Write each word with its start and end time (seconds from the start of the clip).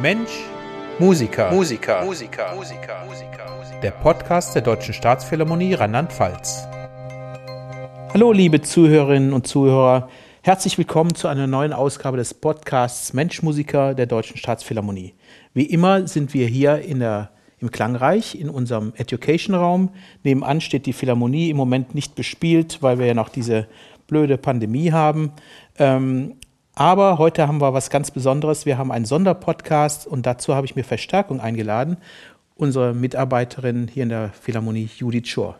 Mensch, 0.00 0.44
Musiker. 0.98 1.50
Musiker. 1.50 2.04
Musiker. 2.04 2.54
Musiker. 2.54 3.06
Musiker. 3.06 3.80
Der 3.82 3.92
Podcast 3.92 4.54
der 4.54 4.60
Deutschen 4.60 4.92
Staatsphilharmonie 4.92 5.72
Rheinland-Pfalz. 5.72 6.68
Hallo, 8.12 8.30
liebe 8.30 8.60
Zuhörerinnen 8.60 9.32
und 9.32 9.46
Zuhörer. 9.46 10.10
Herzlich 10.42 10.76
willkommen 10.76 11.14
zu 11.14 11.28
einer 11.28 11.46
neuen 11.46 11.72
Ausgabe 11.72 12.18
des 12.18 12.34
Podcasts 12.34 13.14
Mensch, 13.14 13.42
Musiker 13.42 13.94
der 13.94 14.04
Deutschen 14.04 14.36
Staatsphilharmonie. 14.36 15.14
Wie 15.54 15.64
immer 15.64 16.06
sind 16.06 16.34
wir 16.34 16.46
hier 16.46 16.82
in 16.82 17.00
der, 17.00 17.30
im 17.58 17.70
Klangreich 17.70 18.38
in 18.38 18.50
unserem 18.50 18.92
Education-Raum. 18.96 19.88
Nebenan 20.24 20.60
steht 20.60 20.84
die 20.84 20.92
Philharmonie 20.92 21.48
im 21.48 21.56
Moment 21.56 21.94
nicht 21.94 22.14
bespielt, 22.16 22.82
weil 22.82 22.98
wir 22.98 23.06
ja 23.06 23.14
noch 23.14 23.30
diese 23.30 23.66
blöde 24.06 24.36
Pandemie 24.36 24.92
haben. 24.92 25.32
Ähm, 25.78 26.34
aber 26.76 27.16
heute 27.16 27.48
haben 27.48 27.60
wir 27.60 27.72
was 27.72 27.90
ganz 27.90 28.10
Besonderes. 28.10 28.66
Wir 28.66 28.76
haben 28.76 28.92
einen 28.92 29.06
Sonderpodcast 29.06 30.06
und 30.06 30.26
dazu 30.26 30.54
habe 30.54 30.66
ich 30.66 30.76
mir 30.76 30.84
Verstärkung 30.84 31.40
eingeladen. 31.40 31.96
Unsere 32.54 32.94
Mitarbeiterin 32.94 33.88
hier 33.88 34.04
in 34.04 34.10
der 34.10 34.30
Philharmonie, 34.40 34.88
Judith 34.96 35.26
Schor. 35.26 35.56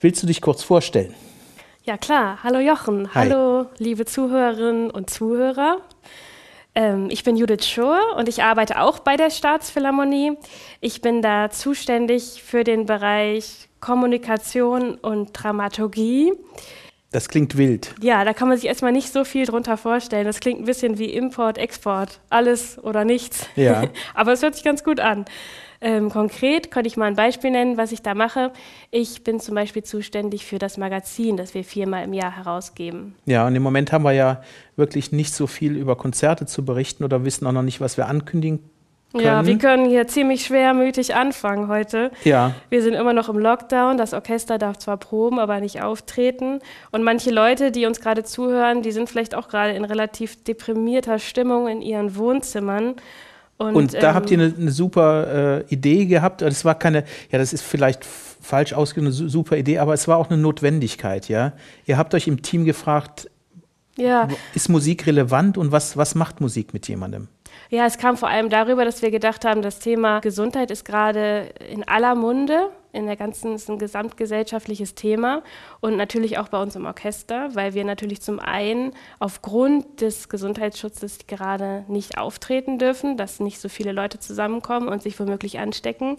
Willst 0.00 0.22
du 0.22 0.26
dich 0.26 0.40
kurz 0.40 0.62
vorstellen? 0.62 1.14
Ja, 1.84 1.98
klar. 1.98 2.38
Hallo 2.42 2.58
Jochen. 2.58 3.14
Hi. 3.14 3.28
Hallo, 3.28 3.66
liebe 3.76 4.06
Zuhörerinnen 4.06 4.90
und 4.90 5.10
Zuhörer. 5.10 5.78
Ähm, 6.74 7.08
ich 7.10 7.22
bin 7.22 7.36
Judith 7.36 7.66
Schur 7.66 7.98
und 8.16 8.28
ich 8.28 8.42
arbeite 8.42 8.80
auch 8.80 8.98
bei 8.98 9.16
der 9.16 9.30
Staatsphilharmonie. 9.30 10.38
Ich 10.80 11.02
bin 11.02 11.20
da 11.20 11.50
zuständig 11.50 12.42
für 12.42 12.64
den 12.64 12.86
Bereich 12.86 13.68
Kommunikation 13.80 14.94
und 14.94 15.32
Dramaturgie. 15.32 16.32
Das 17.16 17.30
klingt 17.30 17.56
wild. 17.56 17.94
Ja, 18.02 18.26
da 18.26 18.34
kann 18.34 18.46
man 18.46 18.58
sich 18.58 18.66
erstmal 18.66 18.92
nicht 18.92 19.10
so 19.10 19.24
viel 19.24 19.46
drunter 19.46 19.78
vorstellen. 19.78 20.26
Das 20.26 20.38
klingt 20.38 20.60
ein 20.60 20.66
bisschen 20.66 20.98
wie 20.98 21.06
Import, 21.06 21.56
Export, 21.56 22.20
alles 22.28 22.78
oder 22.78 23.06
nichts. 23.06 23.48
Ja. 23.56 23.84
Aber 24.14 24.34
es 24.34 24.42
hört 24.42 24.54
sich 24.54 24.64
ganz 24.64 24.84
gut 24.84 25.00
an. 25.00 25.24
Ähm, 25.80 26.10
konkret 26.10 26.70
könnte 26.70 26.88
ich 26.88 26.98
mal 26.98 27.06
ein 27.06 27.16
Beispiel 27.16 27.52
nennen, 27.52 27.78
was 27.78 27.92
ich 27.92 28.02
da 28.02 28.12
mache. 28.12 28.52
Ich 28.90 29.24
bin 29.24 29.40
zum 29.40 29.54
Beispiel 29.54 29.82
zuständig 29.82 30.44
für 30.44 30.58
das 30.58 30.76
Magazin, 30.76 31.38
das 31.38 31.54
wir 31.54 31.64
viermal 31.64 32.04
im 32.04 32.12
Jahr 32.12 32.36
herausgeben. 32.36 33.14
Ja, 33.24 33.46
und 33.46 33.54
im 33.54 33.62
Moment 33.62 33.92
haben 33.92 34.04
wir 34.04 34.12
ja 34.12 34.42
wirklich 34.76 35.10
nicht 35.10 35.32
so 35.32 35.46
viel 35.46 35.74
über 35.74 35.96
Konzerte 35.96 36.44
zu 36.44 36.66
berichten 36.66 37.02
oder 37.02 37.24
wissen 37.24 37.46
auch 37.46 37.52
noch 37.52 37.62
nicht, 37.62 37.80
was 37.80 37.96
wir 37.96 38.08
ankündigen 38.08 38.60
können. 39.12 39.24
Ja, 39.24 39.46
wir 39.46 39.58
können 39.58 39.88
hier 39.88 40.06
ziemlich 40.06 40.44
schwermütig 40.44 41.14
anfangen 41.14 41.68
heute. 41.68 42.10
Ja. 42.24 42.54
Wir 42.68 42.82
sind 42.82 42.94
immer 42.94 43.12
noch 43.12 43.28
im 43.28 43.38
Lockdown. 43.38 43.96
Das 43.96 44.12
Orchester 44.12 44.58
darf 44.58 44.78
zwar 44.78 44.96
proben, 44.96 45.38
aber 45.38 45.60
nicht 45.60 45.82
auftreten. 45.82 46.60
Und 46.90 47.02
manche 47.02 47.30
Leute, 47.30 47.72
die 47.72 47.86
uns 47.86 48.00
gerade 48.00 48.24
zuhören, 48.24 48.82
die 48.82 48.92
sind 48.92 49.08
vielleicht 49.08 49.34
auch 49.34 49.48
gerade 49.48 49.72
in 49.72 49.84
relativ 49.84 50.42
deprimierter 50.44 51.18
Stimmung 51.18 51.68
in 51.68 51.82
ihren 51.82 52.16
Wohnzimmern. 52.16 52.96
Und, 53.58 53.74
und 53.74 53.94
da 53.94 54.10
ähm, 54.10 54.14
habt 54.14 54.30
ihr 54.30 54.38
eine, 54.38 54.54
eine 54.58 54.70
super 54.70 55.62
äh, 55.68 55.74
Idee 55.74 56.06
gehabt. 56.06 56.42
Das 56.42 56.64
war 56.64 56.74
keine, 56.74 57.04
ja, 57.30 57.38
das 57.38 57.52
ist 57.52 57.62
vielleicht 57.62 58.04
falsch 58.04 58.72
ausgedrückt, 58.72 59.18
eine 59.18 59.30
super 59.30 59.56
Idee, 59.56 59.78
aber 59.78 59.94
es 59.94 60.06
war 60.08 60.18
auch 60.18 60.30
eine 60.30 60.38
Notwendigkeit, 60.38 61.28
ja. 61.28 61.52
Ihr 61.86 61.96
habt 61.98 62.14
euch 62.14 62.28
im 62.28 62.42
Team 62.42 62.64
gefragt, 62.64 63.30
ja. 63.96 64.28
ist 64.54 64.68
Musik 64.68 65.06
relevant 65.06 65.58
und 65.58 65.72
was, 65.72 65.96
was 65.96 66.14
macht 66.14 66.40
Musik 66.40 66.72
mit 66.74 66.86
jemandem? 66.86 67.28
Ja, 67.68 67.84
es 67.86 67.98
kam 67.98 68.16
vor 68.16 68.28
allem 68.28 68.48
darüber, 68.48 68.84
dass 68.84 69.02
wir 69.02 69.10
gedacht 69.10 69.44
haben, 69.44 69.60
das 69.60 69.80
Thema 69.80 70.20
Gesundheit 70.20 70.70
ist 70.70 70.84
gerade 70.84 71.50
in 71.68 71.86
aller 71.88 72.14
Munde. 72.14 72.70
In 72.92 73.06
der 73.06 73.16
ganzen 73.16 73.54
ist 73.54 73.68
ein 73.68 73.78
gesamtgesellschaftliches 73.78 74.94
Thema 74.94 75.42
und 75.80 75.96
natürlich 75.96 76.38
auch 76.38 76.48
bei 76.48 76.62
uns 76.62 76.76
im 76.76 76.86
Orchester, 76.86 77.54
weil 77.54 77.74
wir 77.74 77.84
natürlich 77.84 78.22
zum 78.22 78.38
einen 78.38 78.92
aufgrund 79.18 80.00
des 80.00 80.30
Gesundheitsschutzes 80.30 81.26
gerade 81.26 81.84
nicht 81.88 82.16
auftreten 82.16 82.78
dürfen, 82.78 83.18
dass 83.18 83.38
nicht 83.40 83.60
so 83.60 83.68
viele 83.68 83.92
Leute 83.92 84.18
zusammenkommen 84.18 84.88
und 84.88 85.02
sich 85.02 85.18
womöglich 85.20 85.58
anstecken. 85.58 86.16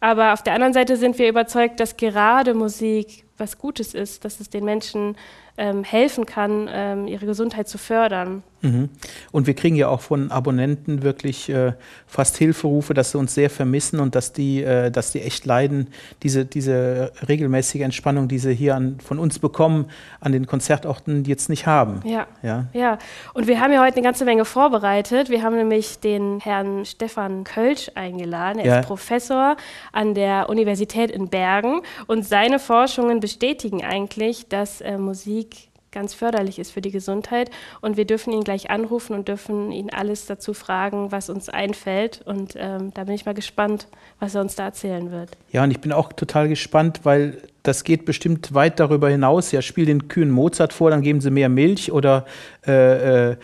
Aber 0.00 0.32
auf 0.32 0.42
der 0.42 0.54
anderen 0.54 0.72
Seite 0.72 0.96
sind 0.96 1.18
wir 1.18 1.28
überzeugt, 1.28 1.78
dass 1.80 1.96
gerade 1.98 2.54
Musik 2.54 3.24
was 3.38 3.58
Gutes 3.58 3.94
ist, 3.94 4.24
dass 4.24 4.40
es 4.40 4.50
den 4.50 4.64
Menschen 4.64 5.16
ähm, 5.56 5.84
helfen 5.84 6.26
kann, 6.26 6.68
ähm, 6.72 7.06
ihre 7.06 7.26
Gesundheit 7.26 7.68
zu 7.68 7.78
fördern. 7.78 8.42
Mhm. 8.62 8.88
Und 9.30 9.46
wir 9.46 9.54
kriegen 9.54 9.76
ja 9.76 9.88
auch 9.88 10.00
von 10.00 10.30
Abonnenten 10.30 11.02
wirklich 11.02 11.48
äh, 11.48 11.74
fast 12.06 12.38
Hilferufe, 12.38 12.94
dass 12.94 13.12
sie 13.12 13.18
uns 13.18 13.34
sehr 13.34 13.50
vermissen 13.50 14.00
und 14.00 14.14
dass 14.14 14.32
die, 14.32 14.64
äh, 14.64 14.90
dass 14.90 15.12
die 15.12 15.20
echt 15.20 15.44
leiden, 15.44 15.88
diese, 16.22 16.44
diese 16.44 17.12
regelmäßige 17.28 17.82
Entspannung, 17.82 18.26
die 18.26 18.38
sie 18.38 18.54
hier 18.54 18.74
an, 18.74 18.98
von 19.00 19.18
uns 19.18 19.38
bekommen, 19.38 19.90
an 20.20 20.32
den 20.32 20.46
Konzertorten 20.46 21.24
jetzt 21.24 21.50
nicht 21.50 21.66
haben. 21.66 22.00
Ja. 22.04 22.26
ja. 22.42 22.66
Ja. 22.72 22.98
Und 23.34 23.46
wir 23.46 23.60
haben 23.60 23.72
ja 23.72 23.82
heute 23.82 23.96
eine 23.96 24.04
ganze 24.04 24.24
Menge 24.24 24.46
vorbereitet. 24.46 25.28
Wir 25.28 25.42
haben 25.42 25.56
nämlich 25.56 26.00
den 26.00 26.40
Herrn 26.40 26.84
Stefan 26.86 27.44
Kölsch 27.44 27.90
eingeladen. 27.94 28.58
Er 28.58 28.66
ja. 28.66 28.80
ist 28.80 28.86
Professor 28.86 29.56
an 29.92 30.14
der 30.14 30.48
Universität 30.48 31.10
in 31.10 31.28
Bergen 31.28 31.82
und 32.06 32.24
seine 32.26 32.58
Forschungen 32.58 33.20
bestätigen 33.24 33.82
eigentlich, 33.82 34.48
dass 34.48 34.82
äh, 34.82 34.98
Musik 34.98 35.70
ganz 35.92 36.12
förderlich 36.12 36.58
ist 36.58 36.72
für 36.72 36.82
die 36.82 36.90
Gesundheit. 36.90 37.50
Und 37.80 37.96
wir 37.96 38.04
dürfen 38.04 38.34
ihn 38.34 38.44
gleich 38.44 38.68
anrufen 38.68 39.14
und 39.14 39.28
dürfen 39.28 39.72
ihn 39.72 39.88
alles 39.88 40.26
dazu 40.26 40.52
fragen, 40.52 41.10
was 41.10 41.30
uns 41.30 41.48
einfällt. 41.48 42.20
Und 42.26 42.52
ähm, 42.58 42.92
da 42.92 43.04
bin 43.04 43.14
ich 43.14 43.24
mal 43.24 43.32
gespannt, 43.32 43.88
was 44.20 44.34
er 44.34 44.42
uns 44.42 44.56
da 44.56 44.64
erzählen 44.64 45.10
wird. 45.10 45.30
Ja, 45.52 45.64
und 45.64 45.70
ich 45.70 45.80
bin 45.80 45.90
auch 45.90 46.12
total 46.12 46.50
gespannt, 46.50 47.00
weil 47.04 47.38
das 47.62 47.82
geht 47.82 48.04
bestimmt 48.04 48.52
weit 48.52 48.78
darüber 48.78 49.08
hinaus. 49.08 49.50
Ja, 49.50 49.62
spiel 49.62 49.86
den 49.86 50.08
Kühen 50.08 50.30
Mozart 50.30 50.74
vor, 50.74 50.90
dann 50.90 51.00
geben 51.00 51.22
sie 51.22 51.30
mehr 51.30 51.48
Milch 51.48 51.92
oder 51.92 52.26
äh, 52.66 53.30
äh, 53.30 53.36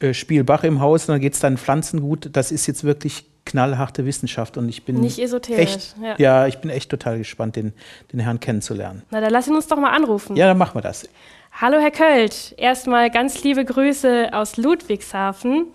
äh 0.00 0.12
spiel 0.12 0.44
Bach 0.44 0.64
im 0.64 0.80
Haus, 0.80 1.06
dann 1.06 1.18
geht 1.18 1.32
es 1.32 1.40
dann 1.40 1.56
Pflanzen 1.56 2.02
gut. 2.02 2.28
Das 2.34 2.52
ist 2.52 2.66
jetzt 2.66 2.84
wirklich 2.84 3.24
knallharte 3.54 4.04
Wissenschaft 4.04 4.56
und 4.56 4.68
ich 4.68 4.84
bin 4.84 4.98
nicht 4.98 5.20
esoterisch. 5.20 5.60
Echt, 5.60 5.94
ja. 6.02 6.14
ja. 6.18 6.46
ich 6.48 6.58
bin 6.58 6.70
echt 6.70 6.90
total 6.90 7.18
gespannt, 7.18 7.54
den, 7.54 7.72
den 8.12 8.18
Herrn 8.18 8.40
kennenzulernen. 8.40 9.02
Na, 9.12 9.20
dann 9.20 9.30
lass 9.30 9.46
ihn 9.46 9.54
uns 9.54 9.68
doch 9.68 9.76
mal 9.76 9.90
anrufen. 9.90 10.34
Ja, 10.34 10.48
dann 10.48 10.58
machen 10.58 10.74
wir 10.74 10.82
das. 10.82 11.08
Hallo 11.52 11.78
Herr 11.78 11.92
Kölsch, 11.92 12.52
erstmal 12.56 13.10
ganz 13.10 13.44
liebe 13.44 13.64
Grüße 13.64 14.30
aus 14.32 14.56
Ludwigshafen. 14.56 15.66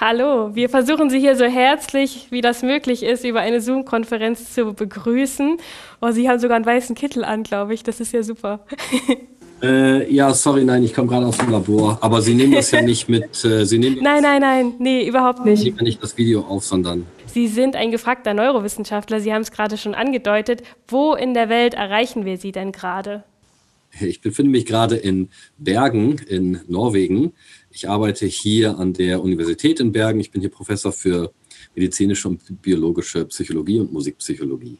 Hallo, 0.00 0.54
wir 0.54 0.70
versuchen 0.70 1.10
Sie 1.10 1.20
hier 1.20 1.36
so 1.36 1.44
herzlich, 1.44 2.28
wie 2.30 2.40
das 2.40 2.62
möglich 2.62 3.02
ist, 3.02 3.22
über 3.24 3.40
eine 3.40 3.60
Zoom-Konferenz 3.60 4.54
zu 4.54 4.72
begrüßen. 4.72 5.58
Oh, 6.00 6.12
Sie 6.12 6.26
haben 6.26 6.38
sogar 6.38 6.56
einen 6.56 6.64
weißen 6.64 6.94
Kittel 6.94 7.22
an, 7.24 7.42
glaube 7.42 7.74
ich. 7.74 7.82
Das 7.82 8.00
ist 8.00 8.12
ja 8.14 8.22
super. 8.22 8.60
Äh, 9.62 10.12
ja, 10.12 10.32
sorry, 10.32 10.64
nein, 10.64 10.82
ich 10.82 10.94
komme 10.94 11.08
gerade 11.08 11.26
aus 11.26 11.36
dem 11.36 11.50
Labor. 11.50 11.98
Aber 12.00 12.22
Sie 12.22 12.34
nehmen 12.34 12.52
das 12.52 12.70
ja 12.70 12.80
nicht 12.92 13.08
mit. 13.08 13.44
Äh, 13.44 13.66
Sie 13.66 13.78
nehmen 13.78 13.98
nein, 14.00 14.22
nein, 14.22 14.40
nein, 14.40 14.72
nee, 14.78 15.06
überhaupt 15.06 15.44
nicht. 15.44 15.58
Sie 15.58 15.66
nehmen 15.66 15.78
ja 15.78 15.84
nicht 15.84 16.02
das 16.02 16.16
Video 16.16 16.40
auf, 16.42 16.64
sondern. 16.64 17.06
Sie 17.26 17.46
sind 17.46 17.76
ein 17.76 17.90
gefragter 17.90 18.34
Neurowissenschaftler. 18.34 19.20
Sie 19.20 19.32
haben 19.32 19.42
es 19.42 19.50
gerade 19.50 19.76
schon 19.76 19.94
angedeutet. 19.94 20.62
Wo 20.88 21.14
in 21.14 21.34
der 21.34 21.48
Welt 21.48 21.74
erreichen 21.74 22.24
wir 22.24 22.38
Sie 22.38 22.52
denn 22.52 22.72
gerade? 22.72 23.24
Ich 24.00 24.20
befinde 24.20 24.50
mich 24.50 24.66
gerade 24.66 24.96
in 24.96 25.28
Bergen 25.58 26.18
in 26.28 26.60
Norwegen. 26.68 27.32
Ich 27.70 27.88
arbeite 27.88 28.26
hier 28.26 28.78
an 28.78 28.92
der 28.92 29.22
Universität 29.22 29.80
in 29.80 29.92
Bergen. 29.92 30.20
Ich 30.20 30.30
bin 30.30 30.40
hier 30.40 30.50
Professor 30.50 30.92
für 30.92 31.32
medizinische 31.74 32.28
und 32.28 32.62
biologische 32.62 33.24
Psychologie 33.26 33.80
und 33.80 33.92
Musikpsychologie. 33.92 34.78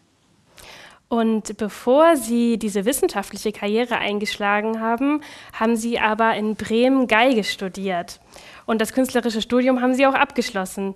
Und 1.10 1.56
bevor 1.56 2.15
Sie 2.16 2.56
diese 2.56 2.84
wissenschaftliche 2.84 3.50
Karriere 3.50 3.98
eingeschlagen 3.98 4.81
haben, 4.81 5.22
haben 5.53 5.75
Sie 5.75 5.98
aber 5.98 6.37
in 6.37 6.54
Bremen 6.54 7.09
Geige 7.09 7.43
studiert. 7.43 8.21
Und 8.65 8.81
das 8.81 8.93
künstlerische 8.93 9.43
Studium 9.43 9.81
haben 9.81 9.94
Sie 9.94 10.06
auch 10.06 10.15
abgeschlossen. 10.15 10.94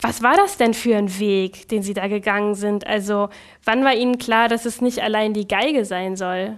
Was 0.00 0.22
war 0.22 0.36
das 0.36 0.58
denn 0.58 0.74
für 0.74 0.96
ein 0.96 1.18
Weg, 1.18 1.68
den 1.70 1.82
Sie 1.82 1.92
da 1.92 2.06
gegangen 2.06 2.54
sind? 2.54 2.86
Also 2.86 3.30
wann 3.64 3.82
war 3.82 3.96
Ihnen 3.96 4.18
klar, 4.18 4.46
dass 4.46 4.64
es 4.64 4.80
nicht 4.80 5.02
allein 5.02 5.34
die 5.34 5.48
Geige 5.48 5.84
sein 5.84 6.14
soll? 6.14 6.56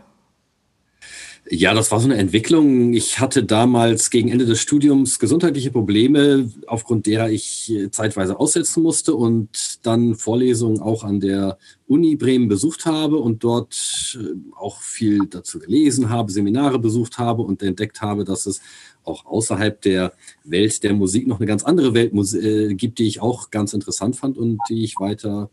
Ja, 1.48 1.72
das 1.72 1.90
war 1.90 2.00
so 2.00 2.06
eine 2.06 2.18
Entwicklung. 2.18 2.92
Ich 2.92 3.18
hatte 3.18 3.44
damals 3.44 4.10
gegen 4.10 4.28
Ende 4.28 4.44
des 4.44 4.60
Studiums 4.60 5.18
gesundheitliche 5.18 5.70
Probleme, 5.70 6.50
aufgrund 6.66 7.06
derer 7.06 7.30
ich 7.30 7.72
äh, 7.72 7.90
zeitweise 7.90 8.38
aussetzen 8.38 8.82
musste 8.82 9.14
und 9.14 9.69
dann 9.82 10.14
Vorlesungen 10.14 10.80
auch 10.80 11.04
an 11.04 11.20
der 11.20 11.58
Uni 11.86 12.16
Bremen 12.16 12.48
besucht 12.48 12.86
habe 12.86 13.18
und 13.18 13.42
dort 13.44 14.18
äh, 14.20 14.34
auch 14.56 14.80
viel 14.80 15.26
dazu 15.28 15.58
gelesen 15.58 16.10
habe, 16.10 16.32
Seminare 16.32 16.78
besucht 16.78 17.18
habe 17.18 17.42
und 17.42 17.62
entdeckt 17.62 18.00
habe, 18.00 18.24
dass 18.24 18.46
es 18.46 18.60
auch 19.04 19.26
außerhalb 19.26 19.80
der 19.80 20.12
Welt 20.44 20.82
der 20.82 20.94
Musik 20.94 21.26
noch 21.26 21.38
eine 21.38 21.46
ganz 21.46 21.64
andere 21.64 21.94
Welt 21.94 22.12
äh, 22.34 22.74
gibt, 22.74 22.98
die 22.98 23.06
ich 23.06 23.20
auch 23.20 23.50
ganz 23.50 23.72
interessant 23.72 24.16
fand 24.16 24.38
und 24.38 24.58
die 24.68 24.84
ich 24.84 24.96
weiter 25.00 25.50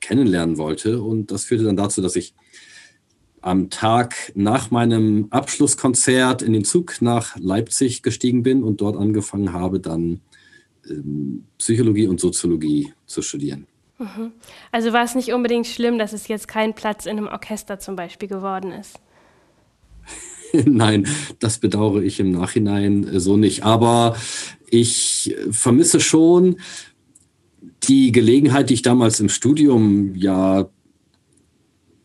kennenlernen 0.00 0.58
wollte. 0.58 1.02
Und 1.02 1.30
das 1.30 1.44
führte 1.44 1.64
dann 1.64 1.76
dazu, 1.76 2.00
dass 2.00 2.16
ich 2.16 2.34
am 3.40 3.70
Tag 3.70 4.32
nach 4.34 4.70
meinem 4.70 5.28
Abschlusskonzert 5.30 6.42
in 6.42 6.52
den 6.52 6.64
Zug 6.64 7.00
nach 7.00 7.36
Leipzig 7.38 8.02
gestiegen 8.02 8.42
bin 8.42 8.62
und 8.62 8.80
dort 8.80 8.96
angefangen 8.96 9.52
habe, 9.52 9.80
dann 9.80 10.20
Psychologie 11.58 12.06
und 12.06 12.20
Soziologie 12.20 12.92
zu 13.06 13.22
studieren. 13.22 13.66
Mhm. 13.98 14.32
Also 14.70 14.92
war 14.92 15.04
es 15.04 15.14
nicht 15.14 15.32
unbedingt 15.32 15.66
schlimm, 15.66 15.98
dass 15.98 16.12
es 16.12 16.28
jetzt 16.28 16.48
kein 16.48 16.74
Platz 16.74 17.06
in 17.06 17.18
einem 17.18 17.26
Orchester 17.26 17.78
zum 17.78 17.96
Beispiel 17.96 18.28
geworden 18.28 18.72
ist? 18.72 19.00
Nein, 20.64 21.06
das 21.40 21.58
bedauere 21.58 22.02
ich 22.02 22.20
im 22.20 22.30
Nachhinein 22.30 23.08
so 23.18 23.36
nicht. 23.36 23.64
Aber 23.64 24.16
ich 24.70 25.36
vermisse 25.50 26.00
schon 26.00 26.56
die 27.84 28.12
Gelegenheit, 28.12 28.70
die 28.70 28.74
ich 28.74 28.82
damals 28.82 29.20
im 29.20 29.28
Studium 29.28 30.14
ja 30.14 30.68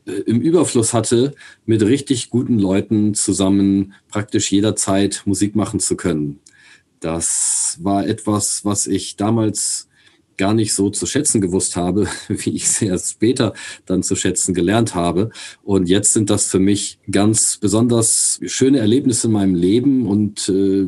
äh, 0.06 0.12
im 0.12 0.42
Überfluss 0.42 0.94
hatte, 0.94 1.36
mit 1.66 1.82
richtig 1.82 2.30
guten 2.30 2.60
Leuten 2.60 3.14
zusammen 3.14 3.94
praktisch 4.10 4.52
jederzeit 4.52 5.24
Musik 5.26 5.56
machen 5.56 5.80
zu 5.80 5.96
können. 5.96 6.40
Das 7.04 7.80
war 7.82 8.08
etwas, 8.08 8.64
was 8.64 8.88
ich 8.88 9.18
damals 9.18 9.90
gar 10.38 10.54
nicht 10.54 10.74
so 10.74 10.90
zu 10.90 11.06
schätzen 11.06 11.42
gewusst 11.42 11.76
habe, 11.76 12.08
wie 12.30 12.52
ich 12.52 12.64
es 12.64 12.82
erst 12.82 13.12
später 13.12 13.54
dann 13.86 14.04
zu 14.04 14.16
schätzen 14.16 14.54
gelernt 14.54 14.96
habe. 14.96 15.30
Und 15.64 15.90
jetzt 15.90 16.14
sind 16.14 16.30
das 16.30 16.48
für 16.48 16.60
mich 16.60 17.00
ganz 17.12 17.58
besonders 17.58 18.40
schöne 18.46 18.80
Erlebnisse 18.80 19.28
in 19.28 19.34
meinem 19.34 19.54
Leben 19.54 20.08
und 20.08 20.48
äh, 20.48 20.88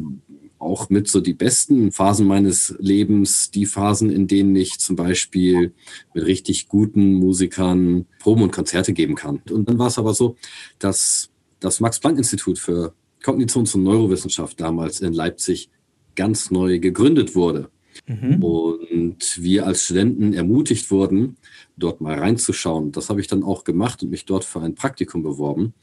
auch 0.57 0.89
mit 0.89 1.09
so 1.09 1.19
die 1.19 1.33
besten 1.33 1.91
Phasen 1.91 2.25
meines 2.25 2.73
Lebens, 2.79 3.51
die 3.51 3.65
Phasen, 3.65 4.09
in 4.09 4.27
denen 4.27 4.55
ich 4.55 4.79
zum 4.79 4.95
Beispiel 4.95 5.73
mit 6.13 6.25
richtig 6.25 6.69
guten 6.69 7.15
Musikern 7.15 8.05
Proben 8.19 8.43
und 8.43 8.53
Konzerte 8.53 8.93
geben 8.93 9.15
kann. 9.15 9.41
Und 9.51 9.67
dann 9.67 9.79
war 9.79 9.87
es 9.87 9.99
aber 9.99 10.13
so, 10.13 10.37
dass 10.79 11.29
das 11.59 11.81
Max-Planck-Institut 11.81 12.57
für 12.57 12.93
Kognitions- 13.21 13.75
und 13.75 13.83
Neurowissenschaft 13.83 14.61
damals 14.61 15.01
in 15.01 15.11
Leipzig 15.11 15.69
ganz 16.15 16.51
neu 16.51 16.79
gegründet 16.79 17.35
wurde. 17.35 17.69
Mhm. 18.07 18.43
Und 18.43 19.41
wir 19.41 19.65
als 19.65 19.85
Studenten 19.85 20.33
ermutigt 20.33 20.91
wurden, 20.91 21.37
dort 21.77 22.01
mal 22.01 22.17
reinzuschauen. 22.17 22.91
Das 22.91 23.09
habe 23.09 23.21
ich 23.21 23.27
dann 23.27 23.43
auch 23.43 23.63
gemacht 23.63 24.03
und 24.03 24.09
mich 24.09 24.25
dort 24.25 24.43
für 24.43 24.61
ein 24.61 24.75
Praktikum 24.75 25.23
beworben. 25.23 25.73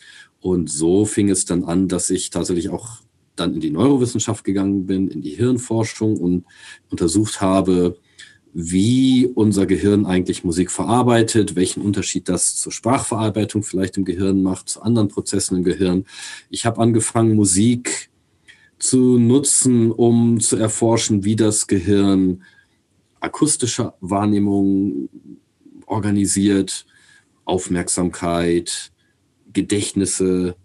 Und 0.40 0.70
so 0.70 1.04
fing 1.04 1.30
es 1.30 1.44
dann 1.44 1.64
an, 1.64 1.88
dass 1.88 2.10
ich 2.10 2.30
tatsächlich 2.30 2.68
auch 2.68 3.00
dann 3.36 3.54
in 3.54 3.60
die 3.60 3.70
Neurowissenschaft 3.70 4.44
gegangen 4.44 4.86
bin, 4.86 5.08
in 5.08 5.22
die 5.22 5.30
Hirnforschung 5.30 6.18
und 6.18 6.44
untersucht 6.90 7.40
habe, 7.40 7.96
wie 8.54 9.26
unser 9.26 9.64
Gehirn 9.64 10.04
eigentlich 10.04 10.44
Musik 10.44 10.70
verarbeitet, 10.70 11.56
welchen 11.56 11.82
Unterschied 11.82 12.28
das 12.28 12.56
zur 12.56 12.70
Sprachverarbeitung 12.70 13.62
vielleicht 13.62 13.96
im 13.96 14.04
Gehirn 14.04 14.42
macht, 14.42 14.68
zu 14.68 14.82
anderen 14.82 15.08
Prozessen 15.08 15.56
im 15.56 15.64
Gehirn. 15.64 16.04
Ich 16.50 16.66
habe 16.66 16.80
angefangen, 16.80 17.34
Musik 17.34 18.10
zu 18.82 19.16
nutzen, 19.16 19.92
um 19.92 20.40
zu 20.40 20.56
erforschen, 20.56 21.22
wie 21.22 21.36
das 21.36 21.68
Gehirn 21.68 22.42
akustische 23.20 23.92
Wahrnehmung 24.00 25.08
organisiert, 25.86 26.84
Aufmerksamkeit, 27.44 28.90
Gedächtnisse, 29.52 30.56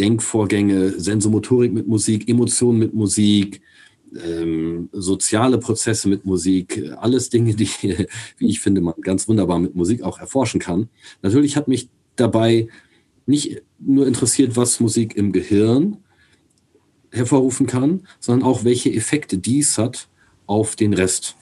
Denkvorgänge, 0.00 0.98
Sensomotorik 0.98 1.72
mit 1.72 1.86
Musik, 1.86 2.28
Emotionen 2.28 2.80
mit 2.80 2.92
Musik, 2.92 3.60
ähm, 4.20 4.88
soziale 4.90 5.58
Prozesse 5.58 6.08
mit 6.08 6.24
Musik, 6.24 6.90
alles 6.98 7.30
Dinge, 7.30 7.54
die, 7.54 7.68
wie 8.38 8.48
ich 8.48 8.58
finde, 8.58 8.80
man 8.80 8.94
ganz 9.00 9.28
wunderbar 9.28 9.60
mit 9.60 9.76
Musik 9.76 10.02
auch 10.02 10.18
erforschen 10.18 10.58
kann. 10.58 10.88
Natürlich 11.22 11.56
hat 11.56 11.68
mich 11.68 11.88
dabei 12.16 12.66
nicht 13.26 13.62
nur 13.78 14.08
interessiert, 14.08 14.56
was 14.56 14.80
Musik 14.80 15.16
im 15.16 15.30
Gehirn 15.30 15.98
hervorrufen 17.16 17.66
kann, 17.66 18.06
sondern 18.20 18.46
auch, 18.46 18.64
welche 18.64 18.92
Effekte 18.92 19.38
dies 19.38 19.78
hat 19.78 20.08
auf 20.46 20.76
den 20.76 20.94
Rest 20.94 21.36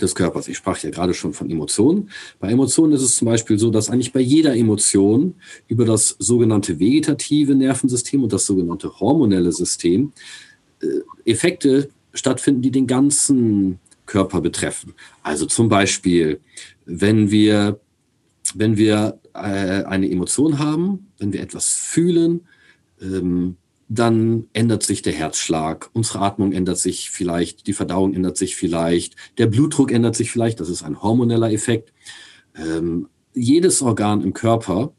des 0.00 0.14
Körpers. 0.14 0.48
Ich 0.48 0.58
sprach 0.58 0.78
ja 0.78 0.90
gerade 0.90 1.14
schon 1.14 1.32
von 1.32 1.50
Emotionen. 1.50 2.10
Bei 2.38 2.50
Emotionen 2.50 2.92
ist 2.92 3.02
es 3.02 3.16
zum 3.16 3.26
Beispiel 3.26 3.58
so, 3.58 3.70
dass 3.70 3.90
eigentlich 3.90 4.12
bei 4.12 4.20
jeder 4.20 4.54
Emotion 4.54 5.34
über 5.68 5.84
das 5.84 6.16
sogenannte 6.18 6.78
vegetative 6.78 7.54
Nervensystem 7.54 8.22
und 8.22 8.32
das 8.32 8.46
sogenannte 8.46 9.00
hormonelle 9.00 9.52
System 9.52 10.12
äh, 10.82 11.30
Effekte 11.30 11.88
stattfinden, 12.12 12.62
die 12.62 12.70
den 12.70 12.86
ganzen 12.86 13.78
Körper 14.04 14.40
betreffen. 14.40 14.94
Also 15.22 15.46
zum 15.46 15.68
Beispiel, 15.68 16.40
wenn 16.84 17.30
wir, 17.30 17.80
wenn 18.54 18.76
wir 18.76 19.18
äh, 19.34 19.38
eine 19.84 20.10
Emotion 20.10 20.58
haben, 20.58 21.08
wenn 21.18 21.32
wir 21.32 21.40
etwas 21.40 21.72
fühlen, 21.74 22.42
ähm, 23.00 23.56
dann 23.88 24.46
ändert 24.52 24.82
sich 24.82 25.02
der 25.02 25.12
Herzschlag, 25.12 25.90
unsere 25.92 26.20
Atmung 26.20 26.52
ändert 26.52 26.78
sich 26.78 27.10
vielleicht, 27.10 27.66
die 27.66 27.72
Verdauung 27.72 28.14
ändert 28.14 28.36
sich 28.36 28.56
vielleicht, 28.56 29.14
der 29.38 29.46
Blutdruck 29.46 29.92
ändert 29.92 30.16
sich 30.16 30.30
vielleicht, 30.30 30.60
das 30.60 30.68
ist 30.68 30.82
ein 30.82 31.02
hormoneller 31.02 31.52
Effekt. 31.52 31.92
Ähm, 32.56 33.08
jedes 33.32 33.82
Organ 33.82 34.22
im 34.22 34.32
Körper 34.32 34.92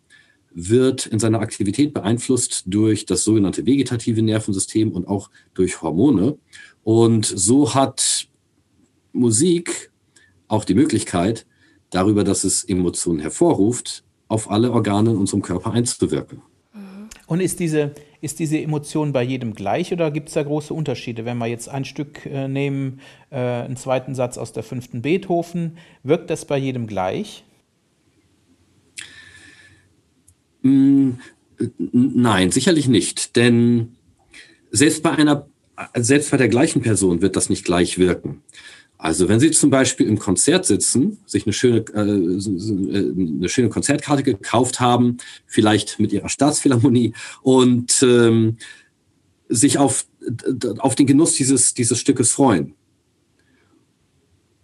wird 0.54 1.06
in 1.06 1.20
seiner 1.20 1.42
Aktivität 1.42 1.94
beeinflusst 1.94 2.64
durch 2.66 3.06
das 3.06 3.24
sogenannte 3.24 3.66
vegetative 3.66 4.22
Nervensystem 4.22 4.92
und 4.92 5.08
auch 5.08 5.30
durch 5.54 5.82
Hormone. 5.82 6.38
Und 6.84 7.26
so 7.26 7.74
hat 7.74 8.28
Musik 9.12 9.92
auch 10.48 10.64
die 10.64 10.76
Möglichkeit, 10.76 11.46
darüber, 11.90 12.24
dass 12.24 12.44
es 12.44 12.64
Emotionen 12.64 13.20
hervorruft, 13.20 14.04
auf 14.28 14.50
alle 14.50 14.72
Organe 14.72 15.12
in 15.12 15.18
unserem 15.18 15.42
Körper 15.42 15.72
einzuwirken. 15.72 16.42
Und 17.28 17.42
ist 17.42 17.60
diese, 17.60 17.94
ist 18.22 18.40
diese 18.40 18.60
Emotion 18.60 19.14
bei 19.14 19.24
jedem 19.24 19.54
gleich 19.54 19.94
oder 19.94 20.12
gibt 20.12 20.30
es 20.30 20.34
da 20.34 20.44
große 20.44 20.74
Unterschiede? 20.74 21.26
Wenn 21.26 21.38
wir 21.38 21.48
jetzt 21.48 21.70
ein 21.70 21.86
Stück 21.86 22.26
äh, 22.26 22.48
nehmen, 22.48 23.00
äh, 23.30 23.38
einen 23.38 23.78
zweiten 23.78 24.16
Satz 24.16 24.38
aus 24.38 24.54
der 24.54 24.64
fünften 24.64 25.02
Beethoven, 25.02 25.78
wirkt 26.04 26.30
das 26.30 26.46
bei 26.46 26.58
jedem 26.58 26.88
gleich? 26.88 27.44
Mm, 30.62 31.12
nein, 31.80 32.52
sicherlich 32.52 32.88
nicht. 32.88 33.36
Denn 33.36 33.96
selbst 34.72 35.04
bei 35.04 35.12
einer, 35.12 35.48
selbst 35.96 36.32
bei 36.32 36.38
der 36.38 36.50
gleichen 36.50 36.82
Person 36.82 37.22
wird 37.22 37.36
das 37.36 37.50
nicht 37.50 37.66
gleich 37.66 37.98
wirken. 37.98 38.42
Also 38.98 39.30
wenn 39.30 39.40
Sie 39.40 39.52
zum 39.52 39.70
Beispiel 39.70 40.08
im 40.08 40.18
Konzert 40.18 40.66
sitzen, 40.66 41.20
sich 41.26 41.46
eine 41.46 41.54
schöne, 41.54 41.86
äh, 41.94 42.00
eine 42.00 43.50
schöne 43.50 43.70
Konzertkarte 43.70 44.24
gekauft 44.24 44.80
haben, 44.80 45.18
vielleicht 45.46 46.00
mit 46.00 46.12
Ihrer 46.12 46.30
Staatsphilharmonie 46.30 47.14
und 47.44 48.02
ähm, 48.02 48.58
sich 49.50 49.78
auf, 49.78 50.08
auf 50.80 50.96
den 50.96 51.06
Genuss 51.06 51.34
dieses, 51.34 51.74
dieses 51.76 52.00
Stückes 52.00 52.32
freuen, 52.32 52.74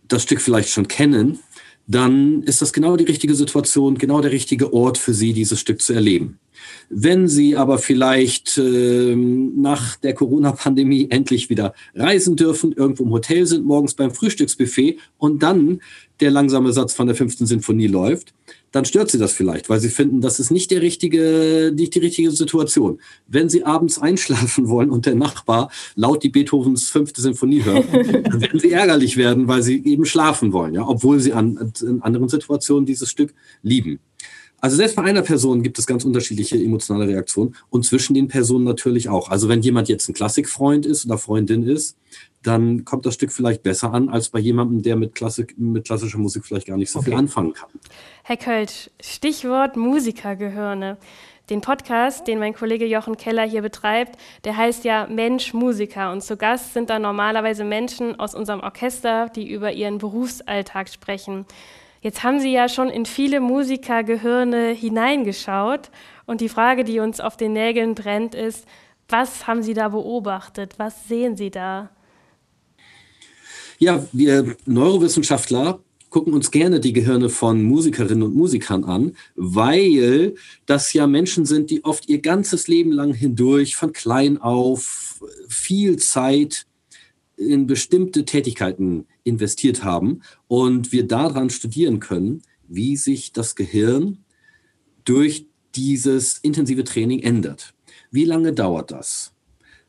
das 0.07 0.23
Stück 0.23 0.41
vielleicht 0.41 0.69
schon 0.69 0.87
kennen, 0.87 1.39
dann 1.87 2.43
ist 2.43 2.61
das 2.61 2.71
genau 2.71 2.95
die 2.95 3.03
richtige 3.03 3.35
Situation, 3.35 3.97
genau 3.97 4.21
der 4.21 4.31
richtige 4.31 4.73
Ort 4.73 4.97
für 4.97 5.13
Sie, 5.13 5.33
dieses 5.33 5.59
Stück 5.59 5.81
zu 5.81 5.93
erleben. 5.93 6.39
Wenn 6.89 7.27
Sie 7.27 7.57
aber 7.57 7.77
vielleicht 7.77 8.57
äh, 8.57 9.15
nach 9.15 9.97
der 9.97 10.13
Corona-Pandemie 10.13 11.07
endlich 11.09 11.49
wieder 11.49 11.73
reisen 11.93 12.35
dürfen, 12.35 12.71
irgendwo 12.71 13.03
im 13.03 13.11
Hotel 13.11 13.45
sind, 13.45 13.65
morgens 13.65 13.95
beim 13.95 14.11
Frühstücksbuffet 14.11 14.97
und 15.17 15.43
dann 15.43 15.81
der 16.19 16.31
langsame 16.31 16.71
Satz 16.71 16.93
von 16.93 17.07
der 17.07 17.15
fünften 17.15 17.45
Sinfonie 17.45 17.87
läuft, 17.87 18.33
dann 18.73 18.85
stört 18.85 19.11
sie 19.11 19.19
das 19.19 19.31
vielleicht, 19.31 19.69
weil 19.69 19.79
sie 19.79 19.89
finden, 19.89 20.19
das 20.19 20.39
ist 20.39 20.49
nicht, 20.49 20.71
der 20.71 20.81
richtige, 20.81 21.71
nicht 21.75 21.93
die 21.93 21.99
richtige 21.99 22.31
Situation. 22.31 22.99
Wenn 23.27 23.47
sie 23.47 23.63
abends 23.63 23.99
einschlafen 23.99 24.67
wollen 24.67 24.89
und 24.89 25.05
der 25.05 25.13
Nachbar 25.15 25.71
laut 25.95 26.23
die 26.23 26.29
Beethovens 26.29 26.89
fünfte 26.89 27.21
Sinfonie 27.21 27.63
hört, 27.63 27.85
dann 27.93 28.41
werden 28.41 28.59
sie 28.59 28.71
ärgerlich 28.71 29.15
werden, 29.15 29.47
weil 29.47 29.61
sie 29.61 29.83
eben 29.85 30.05
schlafen 30.05 30.51
wollen, 30.53 30.73
ja, 30.73 30.87
obwohl 30.87 31.19
sie 31.19 31.33
an, 31.33 31.71
in 31.81 32.01
anderen 32.01 32.29
Situationen 32.29 32.87
dieses 32.87 33.09
Stück 33.11 33.33
lieben. 33.61 33.99
Also 34.59 34.77
selbst 34.77 34.95
bei 34.95 35.03
einer 35.03 35.21
Person 35.21 35.61
gibt 35.61 35.77
es 35.77 35.85
ganz 35.85 36.03
unterschiedliche 36.03 36.57
emotionale 36.57 37.07
Reaktionen 37.07 37.53
und 37.69 37.85
zwischen 37.85 38.15
den 38.15 38.27
Personen 38.27 38.63
natürlich 38.63 39.07
auch. 39.07 39.29
Also 39.29 39.49
wenn 39.49 39.61
jemand 39.61 39.87
jetzt 39.87 40.09
ein 40.09 40.13
Klassikfreund 40.13 40.85
ist 40.85 41.05
oder 41.05 41.19
Freundin 41.19 41.63
ist, 41.63 41.95
dann 42.43 42.85
kommt 42.85 43.05
das 43.05 43.15
Stück 43.15 43.31
vielleicht 43.31 43.63
besser 43.63 43.93
an 43.93 44.09
als 44.09 44.29
bei 44.29 44.39
jemandem, 44.39 44.81
der 44.81 44.95
mit, 44.95 45.15
Klassik, 45.15 45.57
mit 45.57 45.85
klassischer 45.85 46.17
Musik 46.17 46.45
vielleicht 46.45 46.67
gar 46.67 46.77
nicht 46.77 46.91
so 46.91 46.99
okay. 46.99 47.09
viel 47.09 47.19
anfangen 47.19 47.53
kann. 47.53 47.69
Herr 48.23 48.37
Kölsch, 48.37 48.89
Stichwort 49.01 49.75
Musikergehirne. 49.75 50.97
Den 51.49 51.59
Podcast, 51.59 52.25
den 52.27 52.39
mein 52.39 52.53
Kollege 52.53 52.85
Jochen 52.85 53.17
Keller 53.17 53.43
hier 53.43 53.61
betreibt, 53.61 54.17
der 54.45 54.55
heißt 54.55 54.85
ja 54.85 55.07
Mensch 55.07 55.53
Musiker. 55.53 56.11
Und 56.13 56.23
zu 56.23 56.37
Gast 56.37 56.73
sind 56.73 56.89
da 56.89 56.99
normalerweise 56.99 57.65
Menschen 57.65 58.17
aus 58.17 58.33
unserem 58.33 58.61
Orchester, 58.61 59.27
die 59.27 59.51
über 59.51 59.73
ihren 59.73 59.97
Berufsalltag 59.97 60.87
sprechen. 60.87 61.45
Jetzt 61.99 62.23
haben 62.23 62.39
Sie 62.39 62.51
ja 62.51 62.69
schon 62.69 62.89
in 62.89 63.05
viele 63.05 63.41
Musikergehirne 63.41 64.69
hineingeschaut 64.69 65.89
und 66.25 66.39
die 66.39 66.49
Frage, 66.49 66.85
die 66.85 66.99
uns 66.99 67.19
auf 67.19 67.35
den 67.35 67.53
Nägeln 67.53 67.95
brennt, 67.95 68.35
ist, 68.35 68.65
was 69.09 69.47
haben 69.47 69.63
Sie 69.63 69.73
da 69.73 69.89
beobachtet? 69.89 70.75
Was 70.79 71.07
sehen 71.07 71.35
Sie 71.35 71.51
da? 71.51 71.89
Ja, 73.83 74.07
wir 74.13 74.55
Neurowissenschaftler 74.65 75.83
gucken 76.09 76.33
uns 76.33 76.51
gerne 76.51 76.79
die 76.79 76.93
Gehirne 76.93 77.27
von 77.27 77.61
Musikerinnen 77.63 78.23
und 78.23 78.33
Musikern 78.33 78.85
an, 78.85 79.17
weil 79.35 80.35
das 80.65 80.93
ja 80.93 81.05
Menschen 81.05 81.45
sind, 81.45 81.69
die 81.69 81.83
oft 81.83 82.07
ihr 82.07 82.21
ganzes 82.21 82.69
Leben 82.69 82.93
lang 82.93 83.13
hindurch 83.13 83.75
von 83.75 83.91
klein 83.91 84.37
auf 84.37 85.21
viel 85.49 85.97
Zeit 85.97 86.65
in 87.35 87.67
bestimmte 87.67 88.23
Tätigkeiten 88.23 89.05
investiert 89.25 89.83
haben 89.83 90.21
und 90.47 90.93
wir 90.93 91.05
daran 91.05 91.49
studieren 91.49 91.99
können, 91.99 92.41
wie 92.69 92.95
sich 92.95 93.33
das 93.33 93.53
Gehirn 93.53 94.19
durch 95.03 95.45
dieses 95.75 96.37
intensive 96.37 96.85
Training 96.85 97.19
ändert. 97.19 97.73
Wie 98.11 98.23
lange 98.23 98.53
dauert 98.53 98.91
das? 98.91 99.33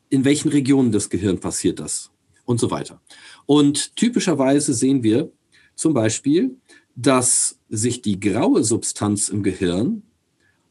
In 0.09 0.25
welchen 0.25 0.49
Regionen 0.49 0.91
des 0.91 1.09
Gehirns 1.09 1.39
passiert 1.39 1.79
das? 1.79 2.11
Und 2.43 2.59
so 2.59 2.69
weiter. 2.69 3.01
Und 3.45 3.95
typischerweise 3.95 4.73
sehen 4.73 5.03
wir, 5.03 5.31
zum 5.75 5.93
Beispiel, 5.93 6.57
dass 6.95 7.59
sich 7.69 8.01
die 8.01 8.19
graue 8.19 8.63
Substanz 8.63 9.29
im 9.29 9.43
Gehirn 9.43 10.03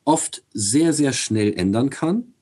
oft 0.04 0.42
sehr, 0.52 0.92
sehr 0.92 1.12
schnell 1.12 1.52
ändern 1.54 1.90
kann. 1.90 2.34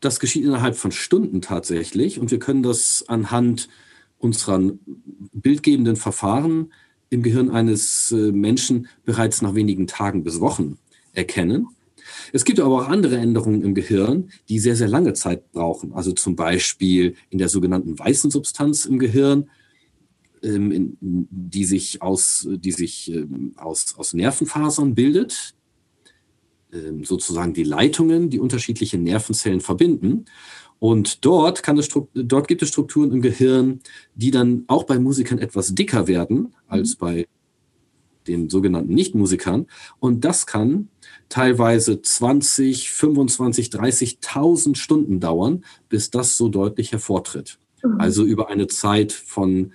Das 0.00 0.20
geschieht 0.20 0.44
innerhalb 0.44 0.76
von 0.76 0.92
Stunden 0.92 1.40
tatsächlich 1.40 2.20
und 2.20 2.30
wir 2.30 2.38
können 2.38 2.62
das 2.62 3.04
anhand 3.08 3.68
unserer 4.18 4.72
bildgebenden 5.32 5.96
Verfahren 5.96 6.72
im 7.10 7.22
Gehirn 7.22 7.50
eines 7.50 8.12
äh, 8.12 8.32
Menschen 8.32 8.88
bereits 9.04 9.42
nach 9.42 9.54
wenigen 9.54 9.86
Tagen 9.86 10.24
bis 10.24 10.40
Wochen 10.40 10.78
erkennen. 11.12 11.68
Es 12.32 12.44
gibt 12.44 12.60
aber 12.60 12.82
auch 12.82 12.88
andere 12.88 13.16
Änderungen 13.16 13.62
im 13.62 13.74
Gehirn, 13.74 14.30
die 14.48 14.58
sehr, 14.58 14.76
sehr 14.76 14.88
lange 14.88 15.12
Zeit 15.14 15.52
brauchen. 15.52 15.92
Also 15.92 16.12
zum 16.12 16.36
Beispiel 16.36 17.14
in 17.30 17.38
der 17.38 17.48
sogenannten 17.48 17.98
weißen 17.98 18.30
Substanz 18.30 18.84
im 18.84 18.98
Gehirn, 18.98 19.48
ähm, 20.42 20.96
die 21.00 21.64
sich, 21.64 22.02
aus, 22.02 22.46
die 22.50 22.72
sich 22.72 23.12
ähm, 23.12 23.52
aus, 23.56 23.94
aus 23.96 24.14
Nervenfasern 24.14 24.94
bildet, 24.94 25.54
ähm, 26.72 27.04
sozusagen 27.04 27.54
die 27.54 27.64
Leitungen, 27.64 28.30
die 28.30 28.38
unterschiedliche 28.38 28.98
Nervenzellen 28.98 29.60
verbinden. 29.60 30.26
Und 30.78 31.24
dort, 31.24 31.62
kann 31.62 31.78
es, 31.78 31.88
dort 32.12 32.48
gibt 32.48 32.62
es 32.62 32.68
Strukturen 32.68 33.12
im 33.12 33.22
Gehirn, 33.22 33.80
die 34.14 34.30
dann 34.30 34.64
auch 34.66 34.84
bei 34.84 34.98
Musikern 34.98 35.38
etwas 35.38 35.74
dicker 35.74 36.06
werden 36.06 36.54
als 36.68 36.94
mhm. 36.94 36.98
bei 36.98 37.26
den 38.28 38.48
sogenannten 38.48 38.94
Nichtmusikern. 38.94 39.66
Und 39.98 40.24
das 40.24 40.46
kann 40.46 40.88
teilweise 41.28 42.00
20, 42.00 42.90
25, 42.90 43.68
30.000 43.68 44.76
Stunden 44.76 45.20
dauern, 45.20 45.64
bis 45.88 46.10
das 46.10 46.36
so 46.36 46.48
deutlich 46.48 46.92
hervortritt. 46.92 47.58
Mhm. 47.82 48.00
Also 48.00 48.24
über 48.24 48.48
eine 48.48 48.66
Zeit 48.66 49.12
von 49.12 49.72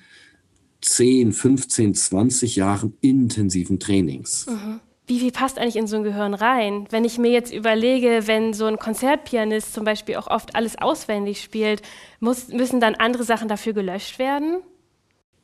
10, 0.81 1.33
15, 1.33 1.93
20 1.93 2.55
Jahren 2.55 2.93
intensiven 3.01 3.79
Trainings. 3.79 4.47
Mhm 4.47 4.79
wie 5.11 5.19
viel 5.19 5.31
passt 5.31 5.59
eigentlich 5.59 5.75
in 5.75 5.87
so 5.87 5.97
ein 5.97 6.03
Gehirn 6.03 6.33
rein? 6.33 6.87
Wenn 6.89 7.03
ich 7.03 7.17
mir 7.17 7.31
jetzt 7.31 7.53
überlege, 7.53 8.27
wenn 8.27 8.53
so 8.53 8.65
ein 8.65 8.77
Konzertpianist 8.77 9.73
zum 9.73 9.83
Beispiel 9.83 10.15
auch 10.15 10.27
oft 10.27 10.55
alles 10.55 10.77
auswendig 10.77 11.41
spielt, 11.41 11.81
muss, 12.21 12.47
müssen 12.47 12.79
dann 12.79 12.95
andere 12.95 13.25
Sachen 13.25 13.49
dafür 13.49 13.73
gelöscht 13.73 14.19
werden? 14.19 14.61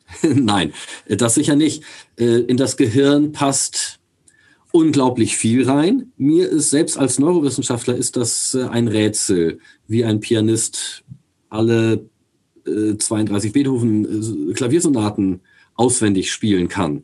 Nein, 0.22 0.74
das 1.08 1.36
sicher 1.36 1.56
nicht. 1.56 1.84
Äh, 2.18 2.42
in 2.42 2.58
das 2.58 2.78
Gehirn 2.78 3.32
passt 3.32 4.00
unglaublich 4.72 5.38
viel 5.38 5.70
rein. 5.70 6.12
Mir 6.18 6.50
ist 6.50 6.70
selbst 6.70 6.98
als 6.98 7.20
Neurowissenschaftler 7.20 7.96
ist 7.96 8.16
das 8.16 8.54
äh, 8.54 8.64
ein 8.64 8.88
Rätsel, 8.88 9.60
wie 9.88 10.06
ein 10.06 10.20
Pianist 10.20 11.04
alle 11.50 12.10
32 12.66 13.50
äh, 13.50 13.54
Beethoven 13.54 14.54
Klaviersonaten 14.54 15.40
auswendig 15.76 16.32
spielen 16.32 16.68
kann 16.68 17.04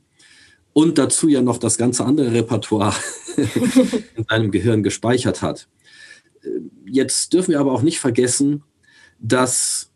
und 0.74 0.98
dazu 0.98 1.30
ja 1.30 1.42
noch 1.42 1.58
das 1.58 1.78
ganze 1.78 2.04
andere 2.04 2.34
Repertoire 2.34 2.96
in 4.16 4.26
seinem 4.28 4.52
Gehirn 4.52 4.84
gespeichert 4.84 5.42
hat. 5.42 5.68
Jetzt 6.86 7.32
dürfen 7.32 7.52
wir 7.52 7.60
aber 7.60 7.72
auch 7.72 7.84
nicht 7.84 8.00
vergessen, 8.00 8.64
dass 9.20 9.92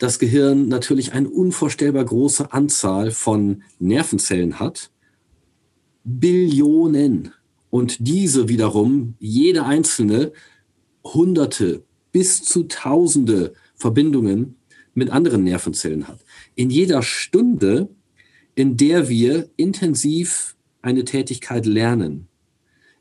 das 0.00 0.18
Gehirn 0.18 0.68
natürlich 0.68 1.12
eine 1.12 1.28
unvorstellbar 1.28 2.04
große 2.04 2.52
Anzahl 2.52 3.10
von 3.10 3.62
Nervenzellen 3.78 4.58
hat. 4.58 4.90
Billionen. 6.04 7.32
Und 7.70 7.96
diese 8.00 8.48
wiederum, 8.48 9.14
jede 9.20 9.64
einzelne, 9.64 10.32
hunderte 11.04 11.84
bis 12.10 12.42
zu 12.42 12.64
tausende 12.64 13.52
Verbindungen 13.76 14.56
mit 14.94 15.10
anderen 15.10 15.44
Nervenzellen 15.44 16.08
hat. 16.08 16.18
In 16.56 16.70
jeder 16.70 17.02
Stunde 17.02 17.88
in 18.60 18.76
der 18.76 19.08
wir 19.08 19.48
intensiv 19.56 20.56
eine 20.82 21.04
Tätigkeit 21.04 21.66
lernen, 21.66 22.28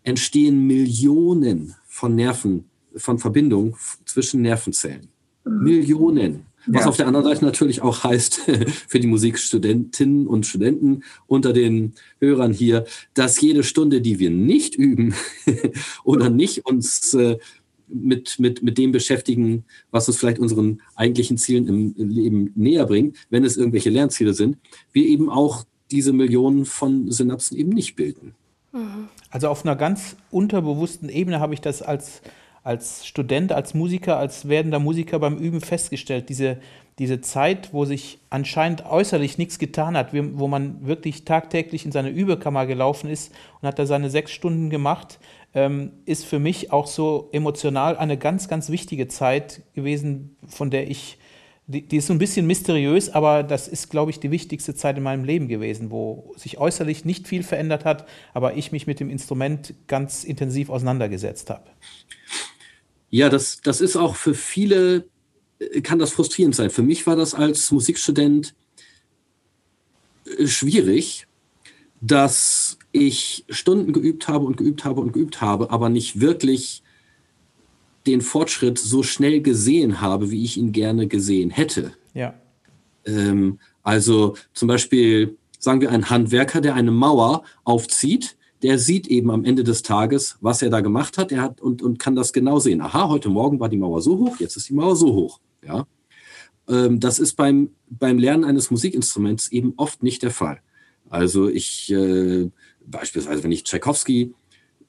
entstehen 0.03 0.65
Millionen 0.67 1.75
von 1.85 2.15
Nerven, 2.15 2.69
von 2.95 3.19
Verbindungen 3.19 3.75
zwischen 4.05 4.41
Nervenzellen. 4.41 5.09
Mhm. 5.43 5.63
Millionen. 5.63 6.45
Was 6.65 6.83
ja. 6.83 6.89
auf 6.89 6.97
der 6.97 7.07
anderen 7.07 7.25
Seite 7.25 7.45
natürlich 7.45 7.81
auch 7.81 8.03
heißt 8.03 8.35
für 8.87 8.99
die 8.99 9.07
Musikstudentinnen 9.07 10.27
und 10.27 10.45
Studenten 10.45 11.03
unter 11.27 11.53
den 11.53 11.93
Hörern 12.19 12.53
hier, 12.53 12.85
dass 13.13 13.39
jede 13.41 13.63
Stunde, 13.63 14.01
die 14.01 14.19
wir 14.19 14.29
nicht 14.29 14.75
üben 14.75 15.13
oder 16.03 16.29
nicht 16.29 16.65
uns 16.65 17.13
äh, 17.13 17.37
mit, 17.87 18.39
mit, 18.39 18.61
mit 18.61 18.77
dem 18.77 18.91
beschäftigen, 18.91 19.65
was 19.91 20.07
uns 20.07 20.17
vielleicht 20.17 20.39
unseren 20.39 20.81
eigentlichen 20.95 21.37
Zielen 21.37 21.67
im 21.67 22.09
Leben 22.09 22.51
näher 22.55 22.85
bringt, 22.85 23.17
wenn 23.29 23.43
es 23.43 23.57
irgendwelche 23.57 23.89
Lernziele 23.89 24.33
sind, 24.33 24.57
wir 24.91 25.05
eben 25.05 25.29
auch 25.29 25.65
diese 25.91 26.13
Millionen 26.13 26.65
von 26.65 27.11
Synapsen 27.11 27.57
eben 27.57 27.69
nicht 27.69 27.95
bilden. 27.95 28.35
Also 29.31 29.47
auf 29.47 29.65
einer 29.65 29.75
ganz 29.75 30.15
unterbewussten 30.29 31.09
Ebene 31.09 31.39
habe 31.39 31.53
ich 31.53 31.61
das 31.61 31.81
als, 31.81 32.21
als 32.69 33.07
Student, 33.07 33.51
als 33.51 33.73
Musiker, 33.73 34.17
als 34.17 34.47
werdender 34.47 34.77
Musiker 34.77 35.17
beim 35.17 35.37
Üben 35.37 35.59
festgestellt. 35.59 36.29
Diese, 36.29 36.59
diese 36.99 37.19
Zeit, 37.19 37.73
wo 37.73 37.83
sich 37.83 38.19
anscheinend 38.29 38.85
äußerlich 38.85 39.39
nichts 39.39 39.57
getan 39.57 39.97
hat, 39.97 40.13
wo 40.13 40.47
man 40.47 40.85
wirklich 40.85 41.25
tagtäglich 41.25 41.83
in 41.83 41.91
seine 41.91 42.09
Übekammer 42.09 42.67
gelaufen 42.67 43.09
ist 43.09 43.33
und 43.59 43.67
hat 43.67 43.79
da 43.79 43.87
seine 43.87 44.11
sechs 44.11 44.31
Stunden 44.31 44.69
gemacht, 44.69 45.17
ähm, 45.55 45.93
ist 46.05 46.25
für 46.25 46.37
mich 46.37 46.71
auch 46.71 46.85
so 46.85 47.29
emotional 47.31 47.97
eine 47.97 48.17
ganz, 48.17 48.47
ganz 48.47 48.69
wichtige 48.69 49.07
Zeit 49.07 49.63
gewesen, 49.73 50.37
von 50.47 50.69
der 50.69 50.91
ich, 50.91 51.17
die, 51.65 51.81
die 51.81 51.97
ist 51.97 52.05
so 52.05 52.13
ein 52.13 52.19
bisschen 52.19 52.45
mysteriös, 52.45 53.09
aber 53.09 53.41
das 53.41 53.67
ist, 53.67 53.89
glaube 53.89 54.11
ich, 54.11 54.19
die 54.19 54.29
wichtigste 54.29 54.75
Zeit 54.75 54.95
in 54.95 55.01
meinem 55.01 55.23
Leben 55.23 55.47
gewesen, 55.47 55.89
wo 55.89 56.35
sich 56.37 56.59
äußerlich 56.59 57.03
nicht 57.03 57.27
viel 57.27 57.41
verändert 57.41 57.83
hat, 57.83 58.07
aber 58.35 58.57
ich 58.57 58.71
mich 58.71 58.85
mit 58.85 58.99
dem 58.99 59.09
Instrument 59.09 59.73
ganz 59.87 60.23
intensiv 60.23 60.69
auseinandergesetzt 60.69 61.49
habe. 61.49 61.63
Ja, 63.09 63.29
das, 63.29 63.61
das 63.61 63.81
ist 63.81 63.95
auch 63.95 64.15
für 64.15 64.33
viele, 64.33 65.05
äh, 65.59 65.81
kann 65.81 65.99
das 65.99 66.11
frustrierend 66.11 66.55
sein. 66.55 66.69
Für 66.69 66.83
mich 66.83 67.07
war 67.07 67.15
das 67.15 67.33
als 67.33 67.71
Musikstudent 67.71 68.53
äh, 70.25 70.47
schwierig, 70.47 71.27
dass 72.01 72.77
ich 72.91 73.45
Stunden 73.49 73.93
geübt 73.93 74.27
habe 74.27 74.45
und 74.45 74.57
geübt 74.57 74.85
habe 74.85 75.01
und 75.01 75.13
geübt 75.13 75.41
habe, 75.41 75.71
aber 75.71 75.89
nicht 75.89 76.21
wirklich 76.21 76.81
den 78.07 78.21
Fortschritt 78.21 78.79
so 78.79 79.03
schnell 79.03 79.41
gesehen 79.41 80.01
habe, 80.01 80.31
wie 80.31 80.43
ich 80.43 80.57
ihn 80.57 80.71
gerne 80.71 81.07
gesehen 81.07 81.49
hätte. 81.49 81.93
Ja. 82.13 82.33
Ähm, 83.05 83.59
also 83.83 84.35
zum 84.53 84.67
Beispiel, 84.67 85.37
sagen 85.59 85.81
wir, 85.81 85.91
ein 85.91 86.09
Handwerker, 86.09 86.61
der 86.61 86.75
eine 86.75 86.91
Mauer 86.91 87.43
aufzieht, 87.63 88.37
der 88.61 88.77
sieht 88.77 89.07
eben 89.07 89.31
am 89.31 89.45
Ende 89.45 89.63
des 89.63 89.83
Tages, 89.83 90.37
was 90.41 90.61
er 90.61 90.69
da 90.69 90.81
gemacht 90.81 91.17
hat, 91.17 91.31
er 91.31 91.41
hat 91.41 91.61
und, 91.61 91.81
und 91.81 91.99
kann 91.99 92.15
das 92.15 92.33
genau 92.33 92.59
sehen. 92.59 92.81
Aha, 92.81 93.07
heute 93.07 93.29
Morgen 93.29 93.59
war 93.59 93.69
die 93.69 93.77
Mauer 93.77 94.01
so 94.01 94.17
hoch, 94.17 94.37
jetzt 94.39 94.57
ist 94.57 94.69
die 94.69 94.73
Mauer 94.73 94.95
so 94.95 95.13
hoch. 95.13 95.39
Ja. 95.65 95.87
Ähm, 96.67 96.99
das 96.99 97.19
ist 97.19 97.35
beim, 97.35 97.71
beim 97.89 98.19
Lernen 98.19 98.43
eines 98.43 98.69
Musikinstruments 98.71 99.49
eben 99.49 99.73
oft 99.77 100.03
nicht 100.03 100.23
der 100.23 100.31
Fall. 100.31 100.61
Also 101.09 101.49
ich 101.49 101.91
äh, 101.91 102.49
beispielsweise, 102.85 103.43
wenn 103.43 103.51
ich 103.51 103.63
Tchaikovsky 103.63 104.33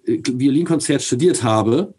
äh, 0.06 0.18
Violinkonzert 0.26 1.02
studiert 1.02 1.42
habe, 1.42 1.94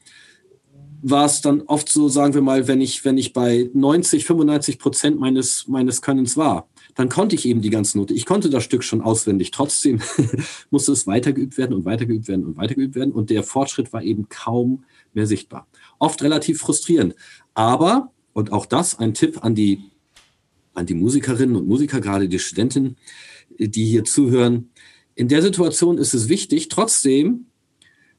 war 1.02 1.26
es 1.26 1.42
dann 1.42 1.62
oft 1.62 1.90
so, 1.90 2.10
sagen 2.10 2.34
wir 2.34 2.42
mal, 2.42 2.68
wenn 2.68 2.80
ich, 2.80 3.04
wenn 3.06 3.18
ich 3.18 3.34
bei 3.34 3.70
90, 3.74 4.26
95 4.26 4.78
Prozent 4.78 5.20
meines, 5.20 5.68
meines 5.68 6.02
Könnens 6.02 6.38
war, 6.38 6.68
dann 6.96 7.10
konnte 7.10 7.36
ich 7.36 7.46
eben 7.46 7.62
die 7.62 7.70
ganze 7.70 7.98
Note. 7.98 8.14
Ich 8.14 8.26
konnte 8.26 8.50
das 8.50 8.64
Stück 8.64 8.84
schon 8.84 9.02
auswendig. 9.02 9.52
Trotzdem 9.52 10.02
musste 10.70 10.92
es 10.92 11.08
weitergeübt 11.08 11.58
werden 11.58 11.74
und 11.74 11.86
weitergeübt 11.86 12.28
werden 12.28 12.46
und 12.46 12.58
weitergeübt 12.58 12.96
werden. 12.96 13.12
Und 13.12 13.30
der 13.30 13.44
Fortschritt 13.44 13.94
war 13.94 14.04
eben 14.04 14.30
kaum 14.30 14.84
mehr 15.14 15.28
sichtbar. 15.28 15.68
Oft 16.00 16.22
relativ 16.24 16.60
frustrierend. 16.60 17.16
Aber, 17.54 18.12
und 18.34 18.52
auch 18.52 18.66
das 18.66 19.00
ein 19.00 19.14
Tipp 19.14 19.44
an 19.44 19.56
die, 19.56 19.80
an 20.74 20.86
die 20.86 20.94
Musikerinnen 20.94 21.56
und 21.56 21.68
Musiker, 21.68 22.02
gerade 22.02 22.28
die 22.28 22.40
Studentinnen, 22.40 22.98
die 23.58 23.86
hier 23.86 24.04
zuhören, 24.04 24.70
in 25.16 25.28
der 25.28 25.42
Situation 25.42 25.98
ist 25.98 26.14
es 26.14 26.30
wichtig, 26.30 26.70
trotzdem 26.70 27.48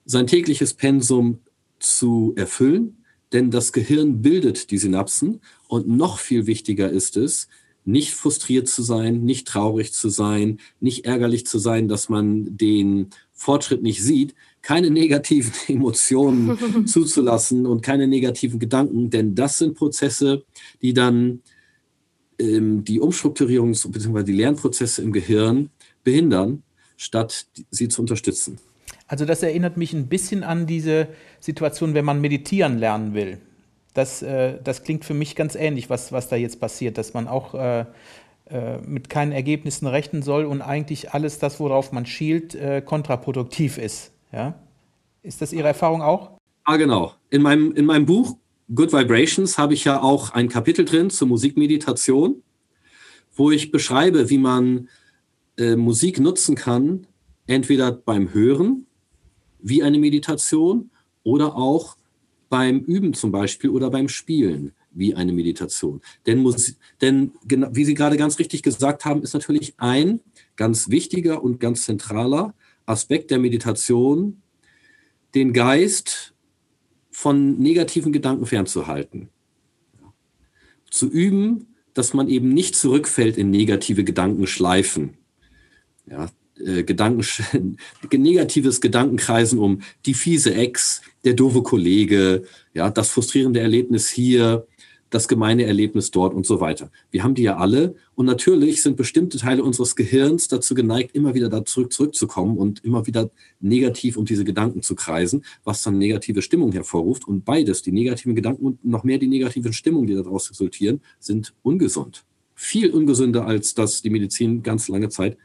sein 0.04 0.26
tägliches 0.26 0.74
Pensum 0.74 1.40
zu 1.78 2.32
erfüllen, 2.36 2.98
denn 3.32 3.50
das 3.50 3.72
Gehirn 3.72 4.20
bildet 4.20 4.70
die 4.70 4.78
Synapsen 4.78 5.40
und 5.68 5.88
noch 5.88 6.18
viel 6.18 6.46
wichtiger 6.46 6.90
ist 6.90 7.16
es, 7.16 7.48
nicht 7.84 8.14
frustriert 8.14 8.68
zu 8.68 8.82
sein, 8.82 9.24
nicht 9.24 9.48
traurig 9.48 9.92
zu 9.92 10.08
sein, 10.08 10.58
nicht 10.80 11.04
ärgerlich 11.04 11.46
zu 11.46 11.58
sein, 11.58 11.88
dass 11.88 12.08
man 12.08 12.56
den 12.56 13.10
Fortschritt 13.32 13.82
nicht 13.82 14.02
sieht, 14.02 14.34
keine 14.62 14.90
negativen 14.90 15.52
Emotionen 15.68 16.86
zuzulassen 16.86 17.66
und 17.66 17.82
keine 17.82 18.06
negativen 18.06 18.58
Gedanken, 18.58 19.10
denn 19.10 19.34
das 19.34 19.58
sind 19.58 19.74
Prozesse, 19.74 20.44
die 20.80 20.94
dann 20.94 21.42
ähm, 22.38 22.84
die 22.84 23.00
Umstrukturierungs- 23.00 23.90
bzw. 23.90 24.22
die 24.22 24.32
Lernprozesse 24.32 25.02
im 25.02 25.12
Gehirn 25.12 25.70
behindern 26.04 26.62
statt 27.02 27.46
sie 27.70 27.88
zu 27.88 28.00
unterstützen. 28.00 28.58
Also 29.08 29.24
das 29.24 29.42
erinnert 29.42 29.76
mich 29.76 29.92
ein 29.92 30.06
bisschen 30.06 30.44
an 30.44 30.66
diese 30.66 31.08
Situation, 31.40 31.94
wenn 31.94 32.04
man 32.04 32.20
meditieren 32.20 32.78
lernen 32.78 33.14
will. 33.14 33.38
Das, 33.94 34.22
äh, 34.22 34.58
das 34.62 34.84
klingt 34.84 35.04
für 35.04 35.14
mich 35.14 35.36
ganz 35.36 35.54
ähnlich, 35.54 35.90
was, 35.90 36.12
was 36.12 36.28
da 36.28 36.36
jetzt 36.36 36.60
passiert, 36.60 36.98
dass 36.98 37.14
man 37.14 37.28
auch 37.28 37.54
äh, 37.54 37.84
äh, 38.46 38.78
mit 38.86 39.08
keinen 39.08 39.32
Ergebnissen 39.32 39.86
rechnen 39.86 40.22
soll 40.22 40.44
und 40.44 40.62
eigentlich 40.62 41.12
alles 41.12 41.38
das, 41.38 41.60
worauf 41.60 41.92
man 41.92 42.06
schielt, 42.06 42.54
äh, 42.54 42.82
kontraproduktiv 42.82 43.78
ist. 43.78 44.12
Ja? 44.32 44.54
Ist 45.22 45.40
das 45.40 45.52
Ihre 45.52 45.68
Erfahrung 45.68 46.02
auch? 46.02 46.32
Ah, 46.64 46.76
genau. 46.76 47.14
In 47.30 47.42
meinem, 47.42 47.72
in 47.72 47.86
meinem 47.86 48.06
Buch 48.06 48.36
Good 48.74 48.92
Vibrations 48.92 49.58
habe 49.58 49.74
ich 49.74 49.84
ja 49.84 50.02
auch 50.02 50.30
ein 50.30 50.48
Kapitel 50.48 50.84
drin 50.84 51.10
zur 51.10 51.28
Musikmeditation, 51.28 52.42
wo 53.34 53.50
ich 53.50 53.70
beschreibe, 53.70 54.30
wie 54.30 54.38
man 54.38 54.88
äh, 55.56 55.76
Musik 55.76 56.20
nutzen 56.20 56.54
kann, 56.54 57.06
entweder 57.46 57.92
beim 57.92 58.32
Hören 58.32 58.86
wie 59.60 59.82
eine 59.82 59.98
Meditation 59.98 60.90
oder 61.22 61.56
auch 61.56 61.96
beim 62.52 62.80
Üben 62.80 63.14
zum 63.14 63.32
Beispiel 63.32 63.70
oder 63.70 63.88
beim 63.88 64.10
Spielen 64.10 64.72
wie 64.90 65.14
eine 65.14 65.32
Meditation. 65.32 66.02
Denn, 66.26 66.40
Musik, 66.40 66.76
denn 67.00 67.32
wie 67.46 67.86
Sie 67.86 67.94
gerade 67.94 68.18
ganz 68.18 68.38
richtig 68.38 68.62
gesagt 68.62 69.06
haben, 69.06 69.22
ist 69.22 69.32
natürlich 69.32 69.72
ein 69.78 70.20
ganz 70.56 70.90
wichtiger 70.90 71.42
und 71.42 71.60
ganz 71.60 71.84
zentraler 71.84 72.52
Aspekt 72.84 73.30
der 73.30 73.38
Meditation, 73.38 74.42
den 75.34 75.54
Geist 75.54 76.34
von 77.10 77.58
negativen 77.58 78.12
Gedanken 78.12 78.44
fernzuhalten. 78.44 79.30
Zu 80.90 81.08
üben, 81.08 81.74
dass 81.94 82.12
man 82.12 82.28
eben 82.28 82.50
nicht 82.50 82.76
zurückfällt 82.76 83.38
in 83.38 83.50
negative 83.50 84.04
Gedankenschleifen. 84.04 85.16
Ja, 86.04 86.28
äh, 86.64 86.84
Gedanken, 86.84 87.76
negatives 88.12 88.80
Gedankenkreisen 88.80 89.58
um 89.58 89.82
die 90.06 90.14
fiese 90.14 90.54
Ex, 90.54 91.02
der 91.24 91.34
doofe 91.34 91.62
Kollege, 91.62 92.44
ja, 92.74 92.90
das 92.90 93.10
frustrierende 93.10 93.60
Erlebnis 93.60 94.08
hier, 94.08 94.66
das 95.12 95.28
gemeine 95.28 95.64
Erlebnis 95.64 96.10
dort 96.10 96.34
und 96.34 96.46
so 96.46 96.60
weiter. 96.60 96.90
Wir 97.10 97.22
haben 97.22 97.34
die 97.34 97.42
ja 97.42 97.58
alle 97.58 97.94
und 98.14 98.26
natürlich 98.26 98.82
sind 98.82 98.96
bestimmte 98.96 99.38
Teile 99.38 99.62
unseres 99.62 99.94
Gehirns 99.94 100.48
dazu 100.48 100.74
geneigt, 100.74 101.14
immer 101.14 101.34
wieder 101.34 101.50
da 101.50 101.64
zurück 101.64 101.92
zurückzukommen 101.92 102.56
und 102.56 102.82
immer 102.82 103.06
wieder 103.06 103.30
negativ 103.60 104.16
um 104.16 104.24
diese 104.24 104.44
Gedanken 104.44 104.82
zu 104.82 104.94
kreisen, 104.94 105.44
was 105.64 105.82
dann 105.82 105.98
negative 105.98 106.40
Stimmung 106.40 106.72
hervorruft. 106.72 107.28
Und 107.28 107.44
beides, 107.44 107.82
die 107.82 107.92
negativen 107.92 108.34
Gedanken 108.34 108.64
und 108.64 108.84
noch 108.84 109.04
mehr 109.04 109.18
die 109.18 109.28
negativen 109.28 109.74
Stimmungen, 109.74 110.06
die 110.06 110.14
daraus 110.14 110.50
resultieren, 110.50 111.02
sind 111.20 111.52
ungesund. 111.62 112.24
Viel 112.54 112.90
ungesünder, 112.90 113.46
als 113.46 113.74
das 113.74 114.00
die 114.00 114.10
Medizin 114.10 114.62
ganz 114.62 114.88
lange 114.88 115.10
Zeit 115.10 115.36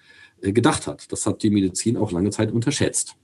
gedacht 0.41 0.87
hat. 0.87 1.11
Das 1.11 1.25
hat 1.25 1.43
die 1.43 1.49
Medizin 1.49 1.97
auch 1.97 2.11
lange 2.11 2.29
Zeit 2.29 2.51
unterschätzt. 2.51 3.15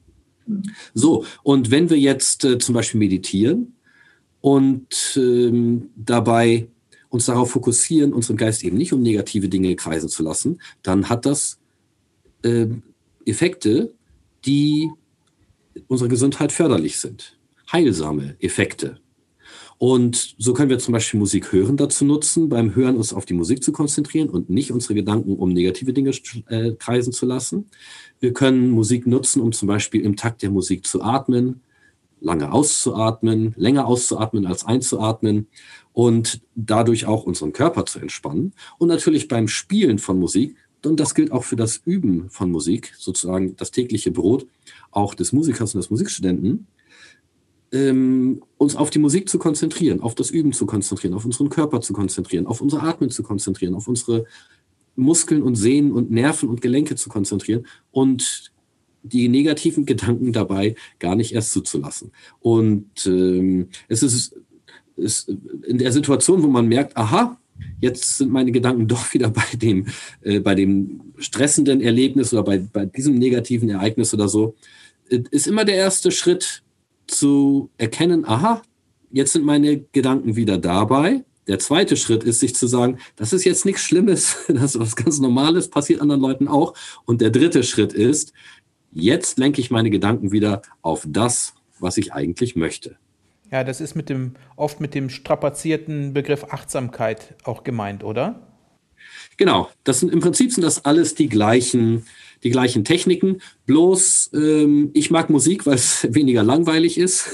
So, 0.93 1.25
und 1.43 1.71
wenn 1.71 1.89
wir 1.89 1.97
jetzt 1.97 2.43
äh, 2.43 2.57
zum 2.57 2.75
Beispiel 2.75 2.99
meditieren, 2.99 3.75
und 4.43 5.15
ähm, 5.15 5.89
dabei 5.95 6.67
uns 7.07 7.27
darauf 7.27 7.51
fokussieren, 7.51 8.11
unseren 8.11 8.35
Geist 8.35 8.61
eben 8.65 8.75
nicht 8.75 8.91
um 8.91 9.01
negative 9.01 9.47
Dinge 9.47 9.73
kreisen 9.77 10.09
zu 10.09 10.21
lassen, 10.21 10.59
dann 10.81 11.07
hat 11.07 11.25
das 11.25 11.59
äh, 12.43 12.67
Effekte, 13.25 13.93
die 14.45 14.91
unserer 15.87 16.09
Gesundheit 16.09 16.51
förderlich 16.51 16.99
sind. 16.99 17.39
Heilsame 17.71 18.35
Effekte. 18.41 18.99
Und 19.83 20.35
so 20.37 20.53
können 20.53 20.69
wir 20.69 20.79
zum 20.79 20.93
Beispiel 20.93 21.19
Musik 21.19 21.51
hören 21.51 21.75
dazu 21.75 22.05
nutzen, 22.05 22.47
beim 22.47 22.73
Hören 22.73 22.95
uns 22.95 23.11
auf 23.11 23.25
die 23.25 23.33
Musik 23.33 23.61
zu 23.61 23.73
konzentrieren 23.73 24.29
und 24.29 24.49
nicht 24.49 24.71
unsere 24.71 24.93
Gedanken 24.93 25.35
um 25.35 25.49
negative 25.49 25.91
Dinge 25.91 26.11
äh, 26.47 26.71
kreisen 26.71 27.11
zu 27.11 27.25
lassen. 27.25 27.65
Wir 28.21 28.31
können 28.31 28.71
Musik 28.71 29.05
nutzen, 29.05 29.41
um 29.41 29.51
zum 29.51 29.67
Beispiel 29.67 29.99
im 29.99 30.15
Takt 30.15 30.41
der 30.41 30.51
Musik 30.51 30.87
zu 30.87 31.01
atmen, 31.01 31.63
lange 32.21 32.53
auszuatmen, 32.53 33.55
länger 33.57 33.85
auszuatmen 33.85 34.45
als 34.45 34.65
einzuatmen 34.65 35.47
und 35.91 36.39
dadurch 36.55 37.05
auch 37.05 37.25
unseren 37.25 37.51
Körper 37.51 37.85
zu 37.85 37.99
entspannen. 37.99 38.53
Und 38.77 38.87
natürlich 38.87 39.27
beim 39.27 39.49
Spielen 39.49 39.99
von 39.99 40.17
Musik, 40.17 40.55
und 40.85 40.97
das 41.01 41.13
gilt 41.13 41.33
auch 41.33 41.43
für 41.43 41.57
das 41.57 41.81
Üben 41.83 42.29
von 42.29 42.49
Musik, 42.51 42.93
sozusagen 42.97 43.57
das 43.57 43.71
tägliche 43.71 44.11
Brot 44.11 44.47
auch 44.91 45.13
des 45.13 45.33
Musikers 45.33 45.75
und 45.75 45.81
des 45.81 45.89
Musikstudenten, 45.89 46.67
ähm, 47.73 48.43
uns 48.57 48.75
auf 48.75 48.91
die 48.91 48.99
Musik 48.99 49.27
zu 49.27 49.39
konzentrieren, 49.39 49.99
auf 49.99 50.15
das 50.15 50.29
Üben 50.29 50.53
zu 50.53 50.65
konzentrieren, 50.65 51.15
auf 51.15 51.25
unseren 51.25 51.49
Körper 51.49 51.81
zu 51.81 51.91
konzentrieren, 51.91 52.45
auf 52.45 52.61
unsere 52.61 52.83
Atmen 52.83 53.09
zu 53.09 53.23
konzentrieren, 53.23 53.73
auf 53.73 53.87
unsere 53.87 54.25
Muskeln 54.95 55.41
und 55.41 55.55
Sehnen 55.55 55.91
und 55.91 56.11
Nerven 56.11 56.49
und 56.49 56.61
Gelenke 56.61 56.95
zu 56.95 57.09
konzentrieren 57.09 57.65
und 57.91 58.51
die 59.01 59.27
negativen 59.27 59.85
Gedanken 59.85 60.31
dabei 60.31 60.75
gar 60.99 61.15
nicht 61.15 61.33
erst 61.33 61.51
zuzulassen. 61.51 62.11
Und 62.39 63.05
ähm, 63.05 63.69
es 63.87 64.03
ist, 64.03 64.35
ist 64.95 65.29
in 65.67 65.79
der 65.79 65.91
Situation, 65.91 66.43
wo 66.43 66.47
man 66.47 66.67
merkt, 66.67 66.95
aha, 66.95 67.37
jetzt 67.81 68.17
sind 68.17 68.31
meine 68.31 68.51
Gedanken 68.51 68.87
doch 68.87 69.13
wieder 69.13 69.29
bei 69.29 69.45
dem, 69.55 69.87
äh, 70.21 70.39
bei 70.39 70.53
dem 70.53 71.01
stressenden 71.17 71.81
Erlebnis 71.81 72.33
oder 72.33 72.43
bei, 72.43 72.59
bei 72.59 72.85
diesem 72.85 73.17
negativen 73.17 73.69
Ereignis 73.69 74.13
oder 74.13 74.29
so, 74.29 74.55
äh, 75.09 75.23
ist 75.31 75.47
immer 75.47 75.65
der 75.65 75.75
erste 75.75 76.11
Schritt 76.11 76.62
zu 77.07 77.69
erkennen, 77.77 78.25
aha, 78.25 78.61
jetzt 79.11 79.33
sind 79.33 79.45
meine 79.45 79.79
Gedanken 79.91 80.35
wieder 80.35 80.57
dabei. 80.57 81.23
Der 81.47 81.59
zweite 81.59 81.97
Schritt 81.97 82.23
ist, 82.23 82.39
sich 82.39 82.55
zu 82.55 82.67
sagen, 82.67 82.99
das 83.17 83.33
ist 83.33 83.43
jetzt 83.43 83.65
nichts 83.65 83.81
Schlimmes, 83.81 84.37
das 84.47 84.75
ist 84.75 84.79
was 84.79 84.95
ganz 84.95 85.19
Normales, 85.19 85.69
passiert 85.69 86.01
anderen 86.01 86.21
Leuten 86.21 86.47
auch. 86.47 86.73
Und 87.05 87.21
der 87.21 87.31
dritte 87.31 87.63
Schritt 87.63 87.93
ist, 87.93 88.33
Jetzt 88.95 89.39
lenke 89.39 89.59
ich 89.59 89.71
meine 89.71 89.89
Gedanken 89.89 90.31
wieder 90.31 90.61
auf 90.83 91.03
das, 91.07 91.55
was 91.79 91.97
ich 91.97 92.13
eigentlich 92.13 92.55
möchte. 92.55 92.95
Ja, 93.51 93.63
das 93.63 93.81
ist 93.81 93.95
mit 93.95 94.07
dem, 94.07 94.33
oft 94.55 94.79
mit 94.79 94.93
dem 94.93 95.09
strapazierten 95.09 96.13
Begriff 96.13 96.45
Achtsamkeit 96.45 97.35
auch 97.43 97.63
gemeint, 97.63 98.03
oder? 98.03 98.47
Genau, 99.37 99.69
das 99.83 99.99
sind 99.99 100.13
im 100.13 100.19
Prinzip 100.19 100.53
sind 100.53 100.63
das 100.63 100.85
alles 100.85 101.15
die 101.15 101.27
gleichen, 101.27 102.05
die 102.43 102.49
gleichen 102.49 102.83
Techniken. 102.83 103.41
Bloß 103.65 104.31
ähm, 104.33 104.91
ich 104.93 105.11
mag 105.11 105.29
Musik, 105.29 105.65
weil 105.65 105.75
es 105.75 106.07
weniger 106.13 106.43
langweilig 106.43 106.97
ist. 106.97 107.29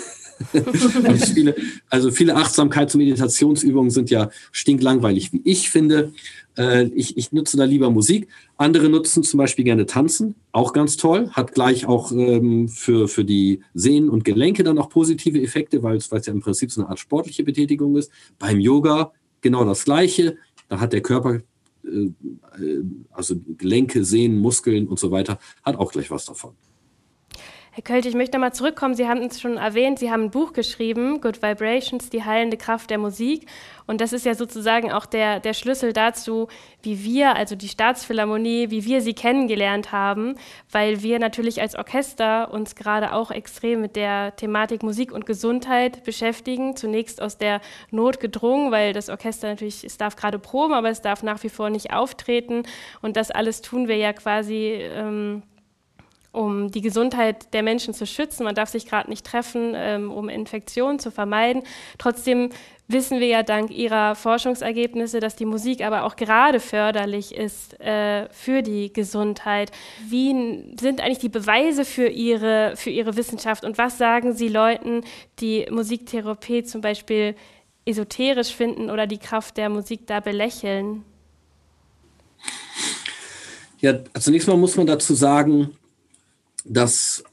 viele, 1.33 1.55
also 1.89 2.11
viele 2.11 2.37
Achtsamkeits- 2.37 2.93
und 2.93 2.99
Meditationsübungen 2.99 3.91
sind 3.91 4.09
ja 4.09 4.29
stinklangweilig, 4.51 5.33
wie 5.33 5.41
ich 5.43 5.69
finde. 5.69 6.13
Äh, 6.57 6.85
ich, 6.95 7.17
ich 7.17 7.31
nutze 7.31 7.57
da 7.57 7.65
lieber 7.65 7.89
Musik. 7.89 8.29
Andere 8.57 8.89
nutzen 8.89 9.23
zum 9.23 9.37
Beispiel 9.37 9.65
gerne 9.65 9.85
Tanzen, 9.85 10.35
auch 10.51 10.73
ganz 10.73 10.97
toll. 10.97 11.29
Hat 11.31 11.53
gleich 11.53 11.85
auch 11.87 12.11
ähm, 12.11 12.69
für, 12.69 13.07
für 13.07 13.25
die 13.25 13.61
Sehnen 13.73 14.09
und 14.09 14.23
Gelenke 14.23 14.63
dann 14.63 14.77
auch 14.77 14.89
positive 14.89 15.41
Effekte, 15.41 15.83
weil 15.83 15.97
es 15.97 16.09
ja 16.09 16.33
im 16.33 16.41
Prinzip 16.41 16.71
so 16.71 16.81
eine 16.81 16.89
Art 16.89 16.99
sportliche 16.99 17.43
Betätigung 17.43 17.97
ist. 17.97 18.11
Beim 18.37 18.59
Yoga 18.59 19.11
genau 19.41 19.65
das 19.65 19.85
Gleiche. 19.85 20.37
Da 20.67 20.79
hat 20.79 20.93
der 20.93 21.01
Körper, 21.01 21.39
also 23.11 23.35
Gelenke, 23.57 24.03
Sehnen, 24.03 24.39
Muskeln 24.39 24.87
und 24.87 24.99
so 24.99 25.11
weiter, 25.11 25.39
hat 25.63 25.75
auch 25.77 25.91
gleich 25.91 26.11
was 26.11 26.25
davon. 26.25 26.55
Herr 27.71 27.83
Költe, 27.83 28.09
ich 28.09 28.15
möchte 28.15 28.35
nochmal 28.35 28.53
zurückkommen. 28.53 28.95
Sie 28.95 29.07
haben 29.07 29.21
es 29.21 29.39
schon 29.39 29.57
erwähnt, 29.57 29.99
Sie 29.99 30.09
haben 30.09 30.23
ein 30.23 30.31
Buch 30.31 30.53
geschrieben, 30.53 31.21
Good 31.21 31.43
Vibrations, 31.43 32.09
die 32.09 32.23
heilende 32.23 32.57
Kraft 32.57 32.89
der 32.89 32.97
Musik. 32.97 33.45
Und 33.85 34.01
das 34.01 34.11
ist 34.11 34.25
ja 34.25 34.33
sozusagen 34.33 34.91
auch 34.91 35.05
der, 35.05 35.39
der 35.39 35.53
Schlüssel 35.53 35.93
dazu, 35.93 36.47
wie 36.81 37.03
wir, 37.03 37.35
also 37.35 37.55
die 37.55 37.67
Staatsphilharmonie, 37.67 38.71
wie 38.71 38.85
wir 38.85 39.01
sie 39.01 39.13
kennengelernt 39.13 39.91
haben, 39.91 40.35
weil 40.71 41.03
wir 41.03 41.19
natürlich 41.19 41.61
als 41.61 41.75
Orchester 41.75 42.51
uns 42.51 42.75
gerade 42.75 43.13
auch 43.13 43.29
extrem 43.29 43.81
mit 43.81 43.95
der 43.95 44.35
Thematik 44.35 44.81
Musik 44.81 45.11
und 45.11 45.27
Gesundheit 45.27 46.03
beschäftigen. 46.03 46.75
Zunächst 46.75 47.21
aus 47.21 47.37
der 47.37 47.61
Not 47.91 48.19
gedrungen, 48.19 48.71
weil 48.71 48.93
das 48.93 49.09
Orchester 49.09 49.47
natürlich, 49.47 49.83
es 49.83 49.97
darf 49.97 50.15
gerade 50.15 50.39
proben, 50.39 50.73
aber 50.73 50.89
es 50.89 51.01
darf 51.01 51.21
nach 51.21 51.43
wie 51.43 51.49
vor 51.49 51.69
nicht 51.69 51.93
auftreten. 51.93 52.63
Und 53.03 53.15
das 53.15 53.29
alles 53.29 53.61
tun 53.61 53.87
wir 53.87 53.97
ja 53.97 54.11
quasi. 54.13 54.79
Ähm, 54.81 55.43
um 56.31 56.69
die 56.71 56.81
Gesundheit 56.81 57.53
der 57.53 57.63
Menschen 57.63 57.93
zu 57.93 58.05
schützen. 58.05 58.43
Man 58.43 58.55
darf 58.55 58.69
sich 58.69 58.85
gerade 58.85 59.09
nicht 59.09 59.25
treffen, 59.25 59.73
ähm, 59.75 60.11
um 60.11 60.29
Infektionen 60.29 60.99
zu 60.99 61.11
vermeiden. 61.11 61.63
Trotzdem 61.97 62.49
wissen 62.87 63.19
wir 63.19 63.27
ja 63.27 63.43
dank 63.43 63.71
Ihrer 63.71 64.15
Forschungsergebnisse, 64.15 65.19
dass 65.19 65.35
die 65.35 65.45
Musik 65.45 65.83
aber 65.83 66.03
auch 66.03 66.15
gerade 66.15 66.59
förderlich 66.59 67.33
ist 67.35 67.79
äh, 67.79 68.27
für 68.31 68.61
die 68.61 68.91
Gesundheit. 68.91 69.71
Wie 70.07 70.75
sind 70.79 71.01
eigentlich 71.01 71.19
die 71.19 71.29
Beweise 71.29 71.85
für 71.85 72.07
Ihre, 72.07 72.73
für 72.75 72.89
Ihre 72.89 73.15
Wissenschaft 73.15 73.63
und 73.63 73.77
was 73.77 73.97
sagen 73.97 74.33
Sie 74.33 74.49
Leuten, 74.49 75.01
die 75.39 75.67
Musiktherapie 75.69 76.63
zum 76.63 76.81
Beispiel 76.81 77.35
esoterisch 77.85 78.53
finden 78.53 78.89
oder 78.89 79.07
die 79.07 79.17
Kraft 79.17 79.57
der 79.57 79.69
Musik 79.69 80.05
da 80.07 80.19
belächeln? 80.19 81.05
Ja, 83.81 83.93
zunächst 84.19 84.47
mal 84.47 84.57
muss 84.57 84.75
man 84.75 84.87
dazu 84.87 85.13
sagen, 85.13 85.77
dass 86.65 87.23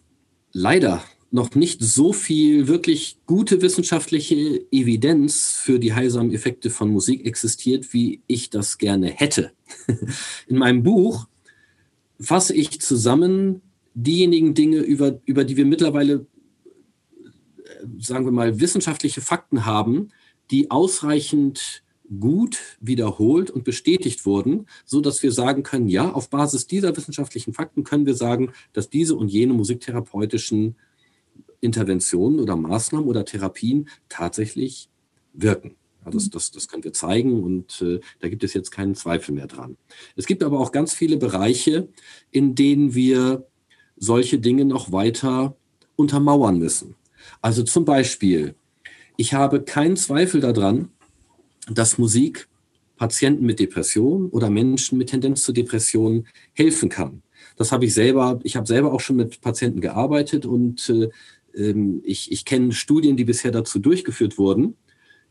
leider 0.53 1.03
noch 1.31 1.55
nicht 1.55 1.83
so 1.83 2.13
viel 2.13 2.69
wirklich 2.69 3.19
gute 3.27 3.61
wissenschaftliche 3.61 4.65
Evidenz 4.71 5.59
für 5.61 5.79
die 5.79 5.93
heilsamen 5.93 6.33
Effekte 6.33 6.71
von 6.71 6.91
Musik 6.91 7.27
existiert, 7.27 7.93
wie 7.93 8.23
ich 8.27 8.51
das 8.51 8.79
gerne 8.79 9.09
hätte. 9.09 9.53
In 10.47 10.57
meinem 10.57 10.83
Buch 10.83 11.27
fasse 12.19 12.55
ich 12.55 12.81
zusammen 12.81 13.61
diejenigen 13.95 14.55
Dinge, 14.55 14.79
über, 14.79 15.21
über 15.25 15.45
die 15.45 15.57
wir 15.57 15.67
mittlerweile, 15.67 16.27
sagen 17.99 18.25
wir 18.25 18.33
mal, 18.33 18.61
wissenschaftliche 18.61 19.21
Fakten 19.21 19.67
haben, 19.67 20.11
die 20.51 20.71
ausreichend 20.71 21.83
gut 22.21 22.59
wiederholt 22.81 23.51
und 23.51 23.65
bestätigt 23.65 24.27
wurden, 24.27 24.67
so 24.85 25.01
dass 25.01 25.23
wir 25.23 25.33
sagen 25.33 25.63
können, 25.63 25.89
ja, 25.89 26.13
auf 26.13 26.31
Basis 26.31 26.67
dieser 26.67 26.97
wissenschaftlichen 26.97 27.53
Fakten 27.53 27.85
können 27.85 28.07
wir 28.07 28.15
sagen, 28.15 28.53
dass 28.73 28.91
diese 28.91 29.17
und 29.17 29.29
jene 29.29 29.55
musiktherapeutischen 29.55 30.77
Interventionen 31.61 32.41
oder 32.41 32.57
Maßnahmen 32.57 33.09
oder 33.09 33.25
Therapien 33.25 33.89
tatsächlich 34.09 34.89
wirken. 35.33 35.75
Ja, 36.05 36.11
das, 36.11 36.31
das, 36.31 36.51
das 36.51 36.69
können 36.69 36.85
wir 36.85 36.93
zeigen 36.93 37.43
und 37.43 37.83
äh, 37.83 38.01
da 38.21 38.29
gibt 38.29 38.45
es 38.45 38.55
jetzt 38.55 38.71
keinen 38.71 38.95
Zweifel 38.95 39.35
mehr 39.35 39.49
dran. 39.49 39.77
Es 40.15 40.27
gibt 40.27 40.43
aber 40.43 40.61
auch 40.61 40.73
ganz 40.73 40.95
viele 40.95 41.17
Bereiche, 41.17 41.89
in 42.31 42.55
denen 42.55 42.95
wir 42.95 43.47
solche 43.97 44.39
Dinge 44.39 44.65
noch 44.65 44.93
weiter 44.93 45.57
untermauern 45.97 46.59
müssen. 46.59 46.95
Also 47.41 47.63
zum 47.63 47.85
Beispiel, 47.85 48.55
ich 49.17 49.35
habe 49.35 49.63
keinen 49.63 49.97
Zweifel 49.97 50.41
daran, 50.41 50.91
dass 51.71 51.99
Musik 51.99 52.49
Patienten 52.97 53.45
mit 53.45 53.61
Depression 53.61 54.29
oder 54.31 54.51
Menschen 54.51 54.99
mit 54.99 55.11
Tendenz 55.11 55.43
zu 55.43 55.53
Depressionen 55.53 56.27
helfen 56.55 56.89
kann. 56.89 57.23
Das 57.57 57.73
habe 57.73 57.85
ich 57.85 57.95
selber, 57.95 58.41
ich 58.43 58.57
habe 58.57 58.67
selber 58.67 58.93
auch 58.93 59.01
schon 59.01 59.17
mit 59.17 59.41
Patienten 59.41 59.81
gearbeitet 59.81 60.47
und 60.47 60.89
äh, 60.89 61.09
ähm, 61.55 62.01
ich, 62.05 62.33
ich 62.33 62.45
kenne 62.45 62.73
Studien, 62.73 63.17
die 63.17 63.25
bisher 63.25 63.51
dazu 63.51 63.79
durchgeführt 63.79 64.39
wurden, 64.39 64.77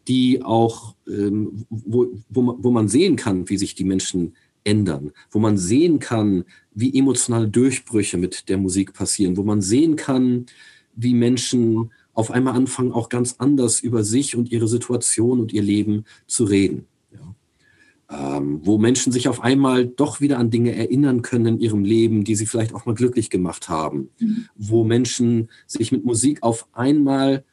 die 0.08 0.44
auch, 0.44 0.96
ähm, 1.08 1.66
wo, 1.70 2.08
wo, 2.30 2.42
man, 2.42 2.56
wo 2.60 2.72
man 2.72 2.88
sehen 2.88 3.16
kann, 3.16 3.50
wie 3.50 3.58
sich 3.58 3.76
die 3.76 3.84
Menschen 3.84 4.36
ändern, 4.64 5.12
wo 5.32 5.40
man 5.40 5.58
sehen 5.58 6.00
kann, 6.00 6.46
wie 6.74 6.98
emotionale 6.98 7.48
Durchbrüche 7.48 8.18
mit 8.18 8.50
der 8.50 8.58
Musik 8.58 8.94
passieren, 8.94 9.38
wo 9.38 9.44
man 9.44 9.62
sehen 9.62 9.96
kann, 9.96 10.48
wie 10.96 11.14
Menschen 11.14 11.92
auf 12.16 12.32
einmal 12.32 12.56
anfangen, 12.56 12.92
auch 12.92 13.10
ganz 13.10 13.36
anders 13.38 13.80
über 13.80 14.04
sich 14.04 14.36
und 14.36 14.52
ihre 14.52 14.68
Situation 14.68 15.40
und 15.40 15.54
ihr 15.54 15.62
Leben 15.62 16.06
zu 16.26 16.46
reden. 16.46 16.86
Ja. 17.12 18.38
Ähm, 18.38 18.62
wo 18.64 18.78
Menschen 18.78 19.12
sich 19.12 19.28
auf 19.28 19.42
einmal 19.42 19.86
doch 19.86 20.22
wieder 20.22 20.40
an 20.40 20.50
Dinge 20.50 20.74
erinnern 20.76 21.22
können 21.22 21.46
in 21.46 21.60
ihrem 21.60 21.84
Leben, 21.84 22.24
die 22.24 22.36
sie 22.36 22.46
vielleicht 22.46 22.74
auch 22.74 22.86
mal 22.86 22.96
glücklich 22.96 23.30
gemacht 23.30 23.70
haben. 23.70 24.10
Mhm. 24.20 24.46
Wo 24.56 24.84
Menschen 24.84 25.50
sich 25.68 25.92
mit 25.92 26.06
Musik 26.06 26.42
auf 26.42 26.68
einmal, 26.72 27.44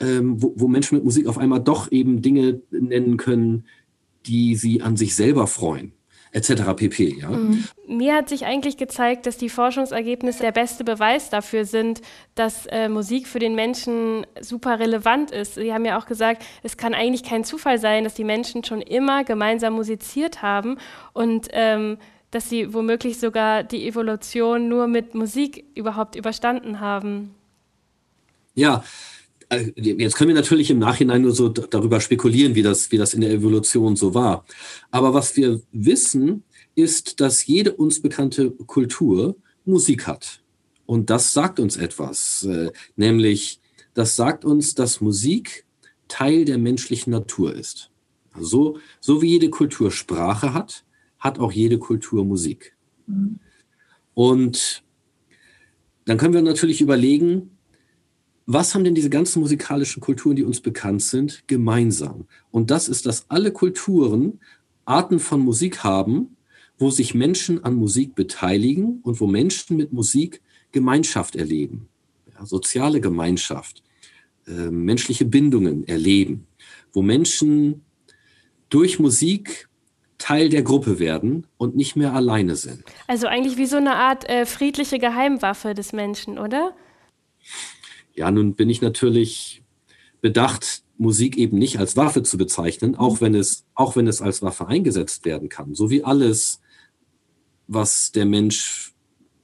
ähm, 0.00 0.40
wo, 0.40 0.54
wo 0.56 0.68
Menschen 0.68 0.94
mit 0.94 1.04
Musik 1.04 1.26
auf 1.26 1.38
einmal 1.38 1.60
doch 1.60 1.90
eben 1.90 2.22
Dinge 2.22 2.62
nennen 2.70 3.16
können, 3.16 3.64
die 4.26 4.54
sie 4.54 4.82
an 4.82 4.96
sich 4.96 5.14
selber 5.14 5.46
freuen 5.46 5.93
etc. 6.34 6.74
pp. 6.76 7.20
Ja? 7.20 7.30
Mhm. 7.30 7.64
Mir 7.86 8.14
hat 8.14 8.28
sich 8.28 8.44
eigentlich 8.44 8.76
gezeigt, 8.76 9.26
dass 9.26 9.38
die 9.38 9.48
Forschungsergebnisse 9.48 10.42
der 10.42 10.52
beste 10.52 10.82
Beweis 10.82 11.30
dafür 11.30 11.64
sind, 11.64 12.02
dass 12.34 12.66
äh, 12.66 12.88
Musik 12.88 13.28
für 13.28 13.38
den 13.38 13.54
Menschen 13.54 14.26
super 14.40 14.80
relevant 14.80 15.30
ist. 15.30 15.54
Sie 15.54 15.72
haben 15.72 15.84
ja 15.84 15.96
auch 15.98 16.06
gesagt, 16.06 16.44
es 16.64 16.76
kann 16.76 16.92
eigentlich 16.92 17.22
kein 17.22 17.44
Zufall 17.44 17.78
sein, 17.78 18.02
dass 18.02 18.14
die 18.14 18.24
Menschen 18.24 18.64
schon 18.64 18.80
immer 18.82 19.22
gemeinsam 19.22 19.74
musiziert 19.74 20.42
haben 20.42 20.76
und 21.12 21.48
ähm, 21.52 21.98
dass 22.32 22.50
sie 22.50 22.74
womöglich 22.74 23.20
sogar 23.20 23.62
die 23.62 23.86
Evolution 23.86 24.68
nur 24.68 24.88
mit 24.88 25.14
Musik 25.14 25.64
überhaupt 25.76 26.16
überstanden 26.16 26.80
haben. 26.80 27.32
Ja, 28.56 28.82
jetzt 29.76 30.16
können 30.16 30.28
wir 30.28 30.34
natürlich 30.34 30.70
im 30.70 30.78
Nachhinein 30.78 31.22
nur 31.22 31.32
so 31.32 31.48
darüber 31.48 32.00
spekulieren, 32.00 32.54
wie 32.54 32.62
das, 32.62 32.90
wie 32.92 32.98
das 32.98 33.14
in 33.14 33.20
der 33.20 33.30
Evolution 33.30 33.96
so 33.96 34.14
war. 34.14 34.44
Aber 34.90 35.14
was 35.14 35.36
wir 35.36 35.60
wissen, 35.72 36.44
ist, 36.74 37.20
dass 37.20 37.46
jede 37.46 37.72
uns 37.72 38.00
bekannte 38.00 38.50
Kultur 38.50 39.36
Musik 39.64 40.06
hat. 40.06 40.40
Und 40.86 41.10
das 41.10 41.32
sagt 41.32 41.60
uns 41.60 41.76
etwas, 41.76 42.44
äh, 42.44 42.70
nämlich 42.96 43.60
das 43.94 44.16
sagt 44.16 44.44
uns, 44.44 44.74
dass 44.74 45.00
Musik 45.00 45.64
Teil 46.08 46.44
der 46.44 46.58
menschlichen 46.58 47.12
Natur 47.12 47.54
ist. 47.54 47.90
So, 48.38 48.78
so 49.00 49.22
wie 49.22 49.30
jede 49.30 49.50
Kultur 49.50 49.90
Sprache 49.90 50.52
hat, 50.52 50.84
hat 51.18 51.38
auch 51.38 51.52
jede 51.52 51.78
Kultur 51.78 52.24
Musik. 52.24 52.76
Mhm. 53.06 53.38
Und 54.12 54.82
dann 56.04 56.18
können 56.18 56.34
wir 56.34 56.42
natürlich 56.42 56.80
überlegen, 56.80 57.53
was 58.46 58.74
haben 58.74 58.84
denn 58.84 58.94
diese 58.94 59.10
ganzen 59.10 59.40
musikalischen 59.40 60.00
Kulturen, 60.00 60.36
die 60.36 60.44
uns 60.44 60.60
bekannt 60.60 61.02
sind, 61.02 61.44
gemeinsam? 61.46 62.26
Und 62.50 62.70
das 62.70 62.88
ist, 62.88 63.06
dass 63.06 63.30
alle 63.30 63.52
Kulturen 63.52 64.40
Arten 64.84 65.18
von 65.18 65.40
Musik 65.40 65.82
haben, 65.82 66.36
wo 66.78 66.90
sich 66.90 67.14
Menschen 67.14 67.64
an 67.64 67.74
Musik 67.74 68.14
beteiligen 68.14 69.00
und 69.02 69.20
wo 69.20 69.26
Menschen 69.26 69.76
mit 69.76 69.92
Musik 69.92 70.42
Gemeinschaft 70.72 71.36
erleben, 71.36 71.88
ja, 72.34 72.44
soziale 72.44 73.00
Gemeinschaft, 73.00 73.82
äh, 74.46 74.70
menschliche 74.70 75.24
Bindungen 75.24 75.86
erleben, 75.86 76.46
wo 76.92 77.00
Menschen 77.00 77.82
durch 78.68 78.98
Musik 78.98 79.68
Teil 80.18 80.48
der 80.48 80.62
Gruppe 80.62 80.98
werden 80.98 81.46
und 81.58 81.76
nicht 81.76 81.96
mehr 81.96 82.12
alleine 82.12 82.56
sind. 82.56 82.84
Also 83.06 83.26
eigentlich 83.26 83.56
wie 83.56 83.66
so 83.66 83.76
eine 83.76 83.94
Art 83.94 84.28
äh, 84.28 84.46
friedliche 84.46 84.98
Geheimwaffe 84.98 85.74
des 85.74 85.92
Menschen, 85.92 86.38
oder? 86.38 86.74
Ja, 88.14 88.30
nun 88.30 88.54
bin 88.54 88.70
ich 88.70 88.80
natürlich 88.80 89.62
bedacht, 90.20 90.82
Musik 90.96 91.36
eben 91.36 91.58
nicht 91.58 91.78
als 91.78 91.96
Waffe 91.96 92.22
zu 92.22 92.38
bezeichnen, 92.38 92.94
auch 92.94 93.20
wenn 93.20 93.34
es, 93.34 93.64
auch 93.74 93.96
wenn 93.96 94.06
es 94.06 94.22
als 94.22 94.42
Waffe 94.42 94.66
eingesetzt 94.68 95.24
werden 95.24 95.48
kann. 95.48 95.74
So 95.74 95.90
wie 95.90 96.04
alles, 96.04 96.60
was 97.66 98.12
der 98.12 98.24
Mensch 98.24 98.94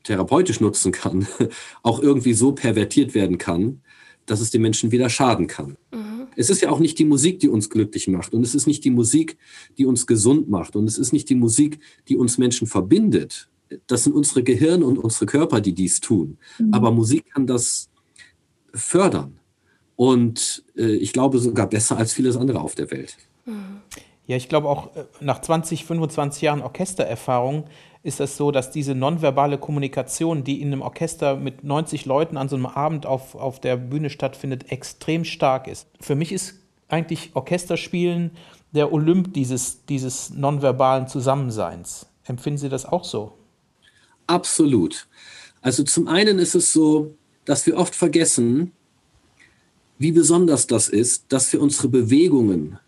therapeutisch 0.04 0.60
nutzen 0.60 0.92
kann, 0.92 1.26
auch 1.82 2.00
irgendwie 2.00 2.34
so 2.34 2.52
pervertiert 2.52 3.14
werden 3.14 3.38
kann, 3.38 3.82
dass 4.26 4.40
es 4.40 4.50
dem 4.50 4.62
Menschen 4.62 4.92
wieder 4.92 5.10
schaden 5.10 5.48
kann. 5.48 5.76
Mhm. 5.92 6.28
Es 6.36 6.50
ist 6.50 6.62
ja 6.62 6.70
auch 6.70 6.78
nicht 6.78 6.98
die 6.98 7.04
Musik, 7.04 7.40
die 7.40 7.48
uns 7.48 7.68
glücklich 7.68 8.06
macht 8.06 8.32
und 8.32 8.44
es 8.44 8.54
ist 8.54 8.66
nicht 8.66 8.84
die 8.84 8.90
Musik, 8.90 9.36
die 9.76 9.86
uns 9.86 10.06
gesund 10.06 10.48
macht 10.48 10.76
und 10.76 10.86
es 10.86 10.98
ist 10.98 11.12
nicht 11.12 11.28
die 11.28 11.34
Musik, 11.34 11.80
die 12.08 12.16
uns 12.16 12.38
Menschen 12.38 12.68
verbindet. 12.68 13.50
Das 13.86 14.04
sind 14.04 14.14
unsere 14.14 14.42
Gehirne 14.42 14.84
und 14.84 14.98
unsere 14.98 15.26
Körper, 15.26 15.60
die 15.60 15.74
dies 15.74 16.00
tun. 16.00 16.38
Mhm. 16.58 16.72
Aber 16.72 16.92
Musik 16.92 17.26
kann 17.32 17.46
das 17.46 17.89
fördern. 18.74 19.38
Und 19.96 20.64
äh, 20.76 20.92
ich 20.92 21.12
glaube 21.12 21.38
sogar 21.38 21.68
besser 21.68 21.98
als 21.98 22.12
vieles 22.12 22.36
andere 22.36 22.60
auf 22.60 22.74
der 22.74 22.90
Welt. 22.90 23.16
Ja, 24.26 24.36
ich 24.36 24.48
glaube 24.48 24.68
auch 24.68 24.94
äh, 24.96 25.04
nach 25.20 25.40
20, 25.40 25.84
25 25.84 26.42
Jahren 26.42 26.62
Orchestererfahrung 26.62 27.64
ist 28.02 28.14
es 28.14 28.30
das 28.30 28.36
so, 28.36 28.50
dass 28.50 28.70
diese 28.70 28.94
nonverbale 28.94 29.58
Kommunikation, 29.58 30.42
die 30.42 30.62
in 30.62 30.68
einem 30.68 30.82
Orchester 30.82 31.36
mit 31.36 31.64
90 31.64 32.06
Leuten 32.06 32.36
an 32.36 32.48
so 32.48 32.56
einem 32.56 32.66
Abend 32.66 33.04
auf, 33.04 33.34
auf 33.34 33.60
der 33.60 33.76
Bühne 33.76 34.08
stattfindet, 34.08 34.72
extrem 34.72 35.24
stark 35.24 35.68
ist. 35.68 35.86
Für 36.00 36.14
mich 36.14 36.32
ist 36.32 36.54
eigentlich 36.88 37.32
Orchesterspielen 37.34 38.30
der 38.72 38.92
Olymp 38.92 39.34
dieses, 39.34 39.84
dieses 39.84 40.30
nonverbalen 40.30 41.08
Zusammenseins. 41.08 42.06
Empfinden 42.24 42.58
Sie 42.58 42.68
das 42.68 42.86
auch 42.86 43.04
so? 43.04 43.32
Absolut. 44.26 45.08
Also 45.60 45.82
zum 45.82 46.08
einen 46.08 46.38
ist 46.38 46.54
es 46.54 46.72
so, 46.72 47.16
dass 47.44 47.66
wir 47.66 47.76
oft 47.76 47.94
vergessen, 47.94 48.72
wie 49.98 50.12
besonders 50.12 50.66
das 50.66 50.88
ist, 50.88 51.26
dass 51.28 51.52
wir 51.52 51.60
unsere 51.60 51.88
Bewegungen 51.88 52.78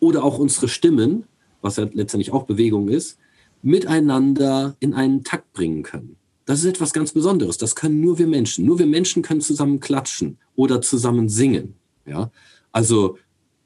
oder 0.00 0.24
auch 0.24 0.38
unsere 0.38 0.68
Stimmen, 0.68 1.24
was 1.60 1.76
ja 1.76 1.86
letztendlich 1.92 2.32
auch 2.32 2.44
Bewegung 2.44 2.88
ist, 2.88 3.18
miteinander 3.62 4.76
in 4.80 4.94
einen 4.94 5.24
Takt 5.24 5.52
bringen 5.52 5.82
können. 5.82 6.16
Das 6.44 6.58
ist 6.58 6.64
etwas 6.64 6.92
ganz 6.92 7.12
Besonderes. 7.12 7.58
Das 7.58 7.76
können 7.76 8.00
nur 8.00 8.18
wir 8.18 8.26
Menschen. 8.26 8.66
Nur 8.66 8.78
wir 8.78 8.86
Menschen 8.86 9.22
können 9.22 9.40
zusammen 9.40 9.78
klatschen 9.78 10.38
oder 10.56 10.80
zusammen 10.80 11.28
singen. 11.28 11.74
Ja, 12.04 12.32
also 12.72 13.18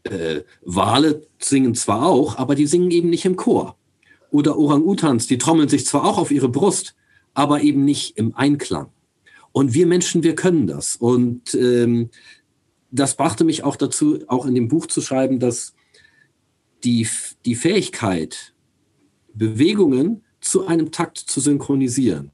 äh, 0.02 0.42
Wale 0.62 1.26
singen 1.38 1.74
zwar 1.74 2.06
auch, 2.06 2.36
aber 2.36 2.54
die 2.54 2.66
singen 2.66 2.90
eben 2.90 3.08
nicht 3.08 3.24
im 3.24 3.36
Chor. 3.36 3.76
Oder 4.30 4.58
Orang-Utans, 4.58 5.26
die 5.26 5.38
trommeln 5.38 5.68
sich 5.68 5.86
zwar 5.86 6.04
auch 6.04 6.18
auf 6.18 6.30
ihre 6.30 6.48
Brust, 6.48 6.94
aber 7.32 7.62
eben 7.62 7.84
nicht 7.84 8.18
im 8.18 8.34
Einklang. 8.34 8.88
Und 9.56 9.72
wir 9.72 9.86
Menschen, 9.86 10.22
wir 10.22 10.34
können 10.34 10.66
das. 10.66 10.96
Und 10.96 11.54
ähm, 11.54 12.10
das 12.90 13.16
brachte 13.16 13.42
mich 13.42 13.64
auch 13.64 13.76
dazu, 13.76 14.18
auch 14.26 14.44
in 14.44 14.54
dem 14.54 14.68
Buch 14.68 14.84
zu 14.84 15.00
schreiben, 15.00 15.40
dass 15.40 15.72
die, 16.84 17.08
die 17.46 17.54
Fähigkeit, 17.54 18.52
Bewegungen 19.32 20.22
zu 20.42 20.66
einem 20.66 20.92
Takt 20.92 21.16
zu 21.16 21.40
synchronisieren, 21.40 22.32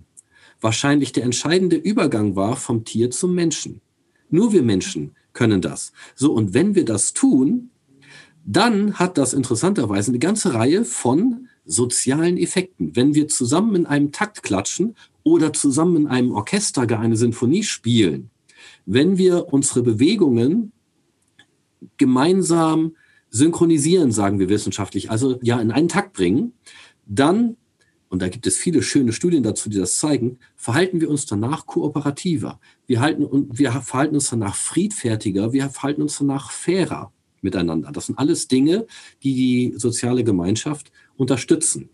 wahrscheinlich 0.60 1.12
der 1.12 1.22
entscheidende 1.22 1.76
Übergang 1.76 2.34
war 2.34 2.56
vom 2.56 2.84
Tier 2.84 3.12
zum 3.12 3.36
Menschen. 3.36 3.82
Nur 4.28 4.52
wir 4.52 4.64
Menschen 4.64 5.14
können 5.32 5.60
das. 5.60 5.92
So, 6.16 6.32
und 6.32 6.54
wenn 6.54 6.74
wir 6.74 6.84
das 6.84 7.12
tun, 7.12 7.70
dann 8.44 8.98
hat 8.98 9.16
das 9.16 9.32
interessanterweise 9.32 10.10
eine 10.10 10.18
ganze 10.18 10.54
Reihe 10.54 10.84
von 10.84 11.46
sozialen 11.64 12.36
Effekten. 12.36 12.96
Wenn 12.96 13.14
wir 13.14 13.28
zusammen 13.28 13.74
in 13.74 13.86
einem 13.86 14.12
Takt 14.12 14.42
klatschen 14.42 14.96
oder 15.22 15.52
zusammen 15.52 15.96
in 15.96 16.06
einem 16.06 16.32
Orchester 16.32 16.86
gar 16.86 17.00
eine 17.00 17.16
Sinfonie 17.16 17.62
spielen, 17.62 18.30
wenn 18.86 19.18
wir 19.18 19.52
unsere 19.52 19.82
Bewegungen 19.82 20.72
gemeinsam 21.96 22.96
synchronisieren, 23.30 24.12
sagen 24.12 24.38
wir 24.38 24.48
wissenschaftlich, 24.48 25.10
also 25.10 25.38
ja 25.42 25.60
in 25.60 25.70
einen 25.70 25.88
Takt 25.88 26.12
bringen, 26.12 26.52
dann, 27.06 27.56
und 28.08 28.20
da 28.20 28.28
gibt 28.28 28.46
es 28.46 28.56
viele 28.56 28.82
schöne 28.82 29.12
Studien 29.12 29.42
dazu, 29.42 29.70
die 29.70 29.78
das 29.78 29.96
zeigen, 29.96 30.38
verhalten 30.54 31.00
wir 31.00 31.08
uns 31.08 31.26
danach 31.26 31.66
kooperativer. 31.66 32.60
Wir, 32.86 33.00
halten, 33.00 33.48
wir 33.52 33.72
verhalten 33.72 34.16
uns 34.16 34.28
danach 34.28 34.54
friedfertiger, 34.54 35.52
wir 35.52 35.70
verhalten 35.70 36.02
uns 36.02 36.18
danach 36.18 36.50
fairer. 36.50 37.12
miteinander. 37.42 37.90
Das 37.92 38.06
sind 38.06 38.18
alles 38.18 38.48
Dinge, 38.48 38.86
die 39.22 39.34
die 39.34 39.74
soziale 39.76 40.24
Gemeinschaft 40.24 40.92
unterstützen. 41.16 41.88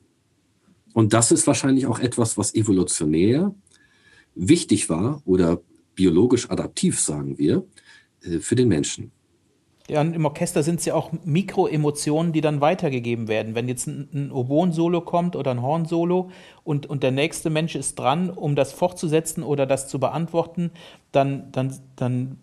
Und 0.94 1.12
das 1.12 1.30
ist 1.32 1.46
wahrscheinlich 1.46 1.86
auch 1.86 1.98
etwas, 1.98 2.38
was 2.38 2.54
evolutionär 2.54 3.54
wichtig 4.34 4.88
war 4.88 5.22
oder 5.24 5.60
biologisch 5.94 6.50
adaptiv, 6.50 7.00
sagen 7.00 7.38
wir, 7.38 7.64
äh, 8.22 8.38
für 8.38 8.54
den 8.54 8.68
Menschen. 8.68 9.12
Ja, 9.88 10.02
und 10.02 10.12
im 10.12 10.26
Orchester 10.26 10.62
sind 10.62 10.80
es 10.80 10.84
ja 10.84 10.94
auch 10.94 11.12
Mikroemotionen, 11.24 12.32
die 12.32 12.42
dann 12.42 12.60
weitergegeben 12.60 13.26
werden. 13.26 13.54
Wenn 13.54 13.68
jetzt 13.68 13.86
ein, 13.86 14.30
Oboen-Solo 14.30 15.00
kommt 15.00 15.34
oder 15.34 15.50
ein 15.50 15.62
Horn-Solo 15.62 16.30
und, 16.62 16.86
und 16.86 17.02
der 17.02 17.10
nächste 17.10 17.48
Mensch 17.48 17.74
ist 17.74 17.98
dran, 17.98 18.28
um 18.28 18.54
das 18.54 18.72
fortzusetzen 18.72 19.42
oder 19.42 19.64
das 19.64 19.88
zu 19.88 19.98
beantworten, 19.98 20.72
dann, 21.10 21.50
dann, 21.52 21.74
dann 21.96 22.38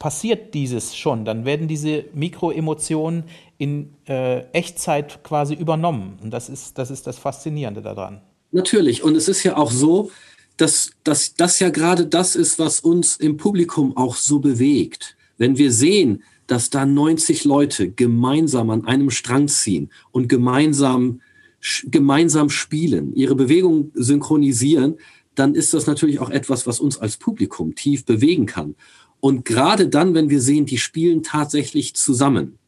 passiert 0.00 0.54
dieses 0.54 0.96
schon. 0.96 1.24
Dann 1.24 1.44
werden 1.44 1.68
diese 1.68 2.06
Mikroemotionen 2.12 3.24
in 3.58 3.92
äh, 4.08 4.40
Echtzeit 4.52 5.22
quasi 5.22 5.54
übernommen. 5.54 6.18
Und 6.22 6.32
das 6.32 6.48
ist, 6.48 6.78
das 6.78 6.90
ist 6.90 7.06
das 7.06 7.18
Faszinierende 7.18 7.82
daran. 7.82 8.22
Natürlich. 8.50 9.04
Und 9.04 9.14
es 9.14 9.28
ist 9.28 9.44
ja 9.44 9.56
auch 9.56 9.70
so, 9.70 10.10
dass, 10.56 10.90
dass 11.04 11.34
das 11.34 11.60
ja 11.60 11.68
gerade 11.68 12.06
das 12.06 12.34
ist, 12.34 12.58
was 12.58 12.80
uns 12.80 13.16
im 13.16 13.36
Publikum 13.36 13.96
auch 13.96 14.16
so 14.16 14.40
bewegt. 14.40 15.16
Wenn 15.38 15.58
wir 15.58 15.70
sehen, 15.70 16.22
dass 16.46 16.70
da 16.70 16.84
90 16.84 17.44
Leute 17.44 17.90
gemeinsam 17.90 18.70
an 18.70 18.86
einem 18.86 19.10
Strang 19.10 19.48
ziehen 19.48 19.90
und 20.10 20.28
gemeinsam, 20.28 21.20
gemeinsam 21.84 22.48
spielen, 22.48 23.14
ihre 23.14 23.36
Bewegung 23.36 23.92
synchronisieren, 23.94 24.96
dann 25.34 25.54
ist 25.54 25.74
das 25.74 25.86
natürlich 25.86 26.18
auch 26.18 26.30
etwas, 26.30 26.66
was 26.66 26.80
uns 26.80 26.98
als 26.98 27.16
Publikum 27.16 27.74
tief 27.74 28.04
bewegen 28.04 28.46
kann. 28.46 28.74
Und 29.20 29.44
gerade 29.44 29.88
dann, 29.88 30.14
wenn 30.14 30.30
wir 30.30 30.40
sehen, 30.40 30.66
die 30.66 30.78
spielen 30.78 31.22
tatsächlich 31.22 31.94
zusammen, 31.94 32.58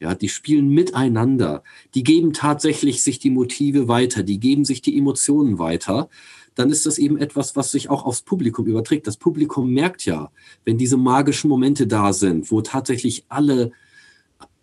ja, 0.00 0.14
die 0.14 0.28
spielen 0.28 0.68
miteinander, 0.68 1.62
die 1.94 2.02
geben 2.02 2.32
tatsächlich 2.32 3.04
sich 3.04 3.20
die 3.20 3.30
Motive 3.30 3.86
weiter, 3.86 4.24
die 4.24 4.40
geben 4.40 4.64
sich 4.64 4.82
die 4.82 4.98
Emotionen 4.98 5.60
weiter, 5.60 6.08
dann 6.54 6.70
ist 6.70 6.86
das 6.86 6.98
eben 6.98 7.16
etwas, 7.16 7.56
was 7.56 7.70
sich 7.70 7.88
auch 7.88 8.04
aufs 8.04 8.22
Publikum 8.22 8.66
überträgt. 8.66 9.06
Das 9.06 9.16
Publikum 9.16 9.72
merkt 9.72 10.04
ja, 10.04 10.30
wenn 10.64 10.76
diese 10.76 10.96
magischen 10.96 11.48
Momente 11.48 11.86
da 11.86 12.12
sind, 12.12 12.50
wo 12.50 12.60
tatsächlich 12.62 13.24
alle, 13.28 13.70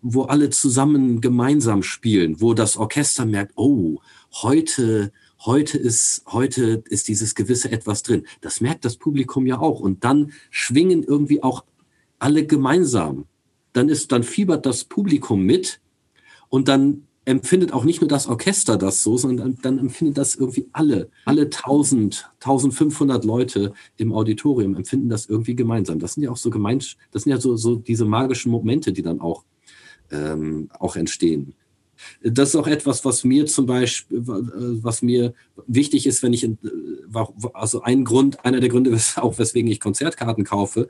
wo 0.02 0.22
alle 0.22 0.50
zusammen 0.50 1.20
gemeinsam 1.20 1.82
spielen, 1.82 2.40
wo 2.40 2.54
das 2.54 2.76
Orchester 2.76 3.24
merkt, 3.24 3.52
oh, 3.56 3.98
heute, 4.42 5.12
heute 5.44 5.78
ist, 5.78 6.22
heute 6.26 6.82
ist 6.88 7.08
dieses 7.08 7.34
gewisse 7.34 7.72
etwas 7.72 8.02
drin. 8.02 8.26
Das 8.40 8.60
merkt 8.60 8.84
das 8.84 8.96
Publikum 8.96 9.46
ja 9.46 9.58
auch. 9.58 9.80
Und 9.80 10.04
dann 10.04 10.32
schwingen 10.50 11.02
irgendwie 11.02 11.42
auch 11.42 11.64
alle 12.18 12.46
gemeinsam. 12.46 13.26
Dann 13.72 13.88
ist, 13.88 14.12
dann 14.12 14.22
fiebert 14.22 14.66
das 14.66 14.84
Publikum 14.84 15.42
mit 15.42 15.80
und 16.48 16.68
dann 16.68 17.06
empfindet 17.24 17.72
auch 17.72 17.84
nicht 17.84 18.00
nur 18.00 18.08
das 18.08 18.26
Orchester 18.26 18.76
das 18.76 19.02
so, 19.02 19.16
sondern 19.16 19.58
dann 19.62 19.78
empfindet 19.78 20.18
das 20.18 20.34
irgendwie 20.34 20.68
alle, 20.72 21.10
alle 21.24 21.42
1000, 21.42 22.30
1500 22.40 23.24
Leute 23.24 23.72
im 23.96 24.12
Auditorium 24.12 24.74
empfinden 24.74 25.08
das 25.08 25.26
irgendwie 25.26 25.54
gemeinsam. 25.54 25.98
Das 25.98 26.14
sind 26.14 26.24
ja 26.24 26.30
auch 26.30 26.36
so 26.36 26.50
gemeint, 26.50 26.96
das 27.12 27.22
sind 27.22 27.30
ja 27.30 27.40
so, 27.40 27.56
so 27.56 27.76
diese 27.76 28.04
magischen 28.04 28.50
Momente, 28.50 28.92
die 28.92 29.02
dann 29.02 29.20
auch, 29.20 29.44
ähm, 30.10 30.70
auch 30.78 30.96
entstehen. 30.96 31.54
Das 32.22 32.50
ist 32.50 32.56
auch 32.56 32.66
etwas, 32.66 33.04
was 33.04 33.24
mir 33.24 33.46
zum 33.46 33.66
Beispiel, 33.66 34.22
was 34.22 35.02
mir 35.02 35.34
wichtig 35.66 36.06
ist, 36.06 36.22
wenn 36.22 36.32
ich, 36.32 36.48
also 37.52 37.82
ein 37.82 38.04
Grund, 38.04 38.44
einer 38.44 38.60
der 38.60 38.68
Gründe, 38.68 38.98
auch 39.16 39.38
weswegen 39.38 39.70
ich 39.70 39.80
Konzertkarten 39.80 40.44
kaufe, 40.44 40.88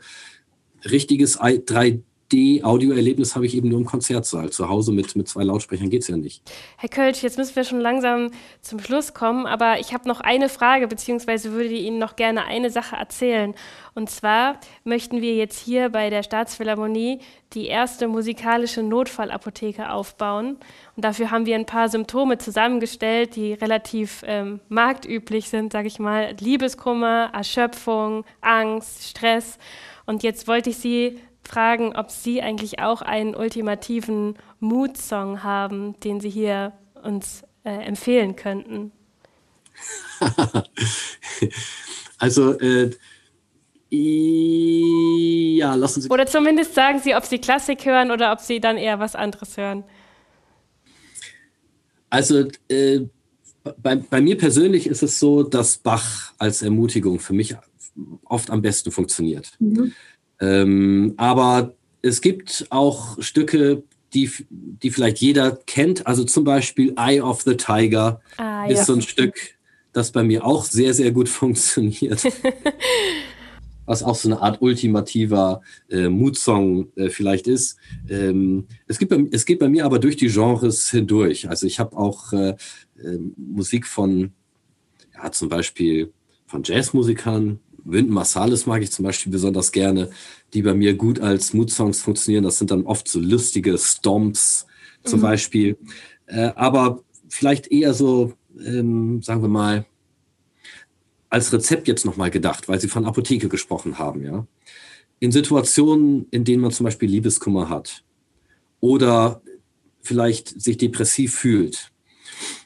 richtiges 0.84 1.38
3 1.38 2.02
3D-Audioerlebnis 2.30 3.34
habe 3.34 3.46
ich 3.46 3.54
eben 3.54 3.68
nur 3.68 3.78
im 3.78 3.86
Konzertsaal. 3.86 4.50
Zu 4.50 4.68
Hause 4.68 4.92
mit, 4.92 5.16
mit 5.16 5.28
zwei 5.28 5.42
Lautsprechern 5.42 5.90
geht 5.90 6.02
es 6.02 6.08
ja 6.08 6.16
nicht. 6.16 6.42
Herr 6.76 6.88
Kölsch, 6.88 7.22
jetzt 7.22 7.38
müssen 7.38 7.56
wir 7.56 7.64
schon 7.64 7.80
langsam 7.80 8.30
zum 8.60 8.78
Schluss 8.80 9.14
kommen, 9.14 9.46
aber 9.46 9.80
ich 9.80 9.92
habe 9.92 10.08
noch 10.08 10.20
eine 10.20 10.48
Frage, 10.48 10.86
beziehungsweise 10.88 11.52
würde 11.52 11.74
Ihnen 11.74 11.98
noch 11.98 12.16
gerne 12.16 12.44
eine 12.44 12.70
Sache 12.70 12.96
erzählen. 12.96 13.54
Und 13.94 14.10
zwar 14.10 14.60
möchten 14.84 15.20
wir 15.20 15.34
jetzt 15.34 15.58
hier 15.58 15.88
bei 15.88 16.10
der 16.10 16.22
Staatsphilharmonie 16.22 17.20
die 17.52 17.66
erste 17.66 18.06
musikalische 18.06 18.82
Notfallapotheke 18.82 19.90
aufbauen. 19.90 20.58
Und 20.94 21.04
dafür 21.04 21.30
haben 21.30 21.46
wir 21.46 21.56
ein 21.56 21.66
paar 21.66 21.88
Symptome 21.88 22.38
zusammengestellt, 22.38 23.34
die 23.34 23.54
relativ 23.54 24.22
ähm, 24.24 24.60
marktüblich 24.68 25.48
sind, 25.48 25.72
sage 25.72 25.88
ich 25.88 25.98
mal. 25.98 26.36
Liebeskummer, 26.38 27.30
Erschöpfung, 27.34 28.24
Angst, 28.40 29.08
Stress. 29.08 29.58
Und 30.06 30.22
jetzt 30.22 30.46
wollte 30.46 30.70
ich 30.70 30.76
Sie 30.76 31.18
fragen, 31.42 31.96
ob 31.96 32.10
Sie 32.10 32.42
eigentlich 32.42 32.78
auch 32.80 33.02
einen 33.02 33.34
ultimativen 33.34 34.34
Mood-Song 34.60 35.42
haben, 35.42 35.98
den 36.00 36.20
Sie 36.20 36.30
hier 36.30 36.72
uns 37.02 37.42
äh, 37.64 37.70
empfehlen 37.70 38.36
könnten. 38.36 38.92
also, 42.18 42.58
äh, 42.58 42.90
ja, 43.90 45.74
lassen 45.74 46.02
Sie. 46.02 46.08
Oder 46.10 46.26
zumindest 46.26 46.74
sagen 46.74 47.00
Sie, 47.00 47.14
ob 47.14 47.24
Sie 47.24 47.38
Klassik 47.38 47.84
hören 47.84 48.10
oder 48.10 48.32
ob 48.32 48.40
Sie 48.40 48.60
dann 48.60 48.76
eher 48.76 49.00
was 49.00 49.16
anderes 49.16 49.56
hören. 49.56 49.84
Also, 52.08 52.48
äh, 52.68 53.00
bei, 53.76 53.96
bei, 53.96 54.20
mir 54.20 54.38
persönlich 54.38 54.86
ist 54.86 55.02
es 55.02 55.18
so, 55.18 55.42
dass 55.42 55.78
Bach 55.78 56.32
als 56.38 56.62
Ermutigung 56.62 57.18
für 57.18 57.34
mich 57.34 57.56
oft 58.24 58.50
am 58.50 58.62
besten 58.62 58.90
funktioniert. 58.90 59.52
Mhm. 59.58 59.92
Ähm, 60.40 61.14
aber 61.16 61.74
es 62.02 62.20
gibt 62.20 62.66
auch 62.70 63.20
Stücke, 63.20 63.82
die, 64.14 64.30
die 64.48 64.90
vielleicht 64.90 65.18
jeder 65.18 65.52
kennt. 65.66 66.06
Also 66.06 66.24
zum 66.24 66.44
Beispiel 66.44 66.94
Eye 66.96 67.20
of 67.20 67.42
the 67.42 67.56
Tiger 67.56 68.20
ah, 68.36 68.66
ist 68.66 68.78
ja. 68.78 68.84
so 68.84 68.94
ein 68.94 69.02
Stück, 69.02 69.34
das 69.92 70.10
bei 70.10 70.22
mir 70.22 70.44
auch 70.44 70.64
sehr, 70.64 70.94
sehr 70.94 71.12
gut 71.12 71.28
funktioniert. 71.40 72.22
was 73.90 74.04
auch 74.04 74.14
so 74.14 74.28
eine 74.28 74.40
Art 74.40 74.62
ultimativer 74.62 75.62
äh, 75.88 76.08
Mood-Song 76.08 76.92
äh, 76.94 77.08
vielleicht 77.10 77.48
ist. 77.48 77.76
Ähm, 78.08 78.68
es, 78.86 79.00
gibt 79.00 79.12
es 79.34 79.44
geht 79.44 79.58
bei 79.58 79.68
mir 79.68 79.84
aber 79.84 79.98
durch 79.98 80.16
die 80.16 80.28
Genres 80.28 80.90
hindurch. 80.90 81.48
Also 81.48 81.66
ich 81.66 81.80
habe 81.80 81.96
auch 81.96 82.32
äh, 82.32 82.54
ähm, 83.02 83.34
Musik 83.36 83.88
von, 83.88 84.30
ja, 85.12 85.32
zum 85.32 85.48
Beispiel 85.48 86.12
von 86.46 86.62
Jazzmusikern, 86.62 87.58
Wynton 87.90 88.14
Marsalis 88.14 88.66
mag 88.66 88.82
ich 88.82 88.90
zum 88.90 89.04
Beispiel 89.04 89.32
besonders 89.32 89.72
gerne, 89.72 90.10
die 90.54 90.62
bei 90.62 90.74
mir 90.74 90.94
gut 90.94 91.20
als 91.20 91.52
Mood-Songs 91.52 92.00
funktionieren. 92.02 92.44
Das 92.44 92.58
sind 92.58 92.70
dann 92.70 92.86
oft 92.86 93.08
so 93.08 93.20
lustige 93.20 93.76
Stomps 93.78 94.66
zum 95.04 95.20
mhm. 95.20 95.24
Beispiel. 95.24 95.78
Äh, 96.26 96.52
aber 96.54 97.02
vielleicht 97.28 97.70
eher 97.70 97.94
so, 97.94 98.34
ähm, 98.58 99.22
sagen 99.22 99.42
wir 99.42 99.48
mal, 99.48 99.86
als 101.28 101.52
Rezept 101.52 101.88
jetzt 101.88 102.04
nochmal 102.04 102.30
gedacht, 102.30 102.68
weil 102.68 102.80
Sie 102.80 102.88
von 102.88 103.06
Apotheke 103.06 103.48
gesprochen 103.48 103.98
haben, 103.98 104.24
ja. 104.24 104.46
In 105.20 105.32
Situationen, 105.32 106.26
in 106.30 106.44
denen 106.44 106.62
man 106.62 106.72
zum 106.72 106.84
Beispiel 106.84 107.08
Liebeskummer 107.08 107.68
hat 107.68 108.02
oder 108.80 109.42
vielleicht 110.00 110.60
sich 110.60 110.78
depressiv 110.78 111.34
fühlt, 111.34 111.92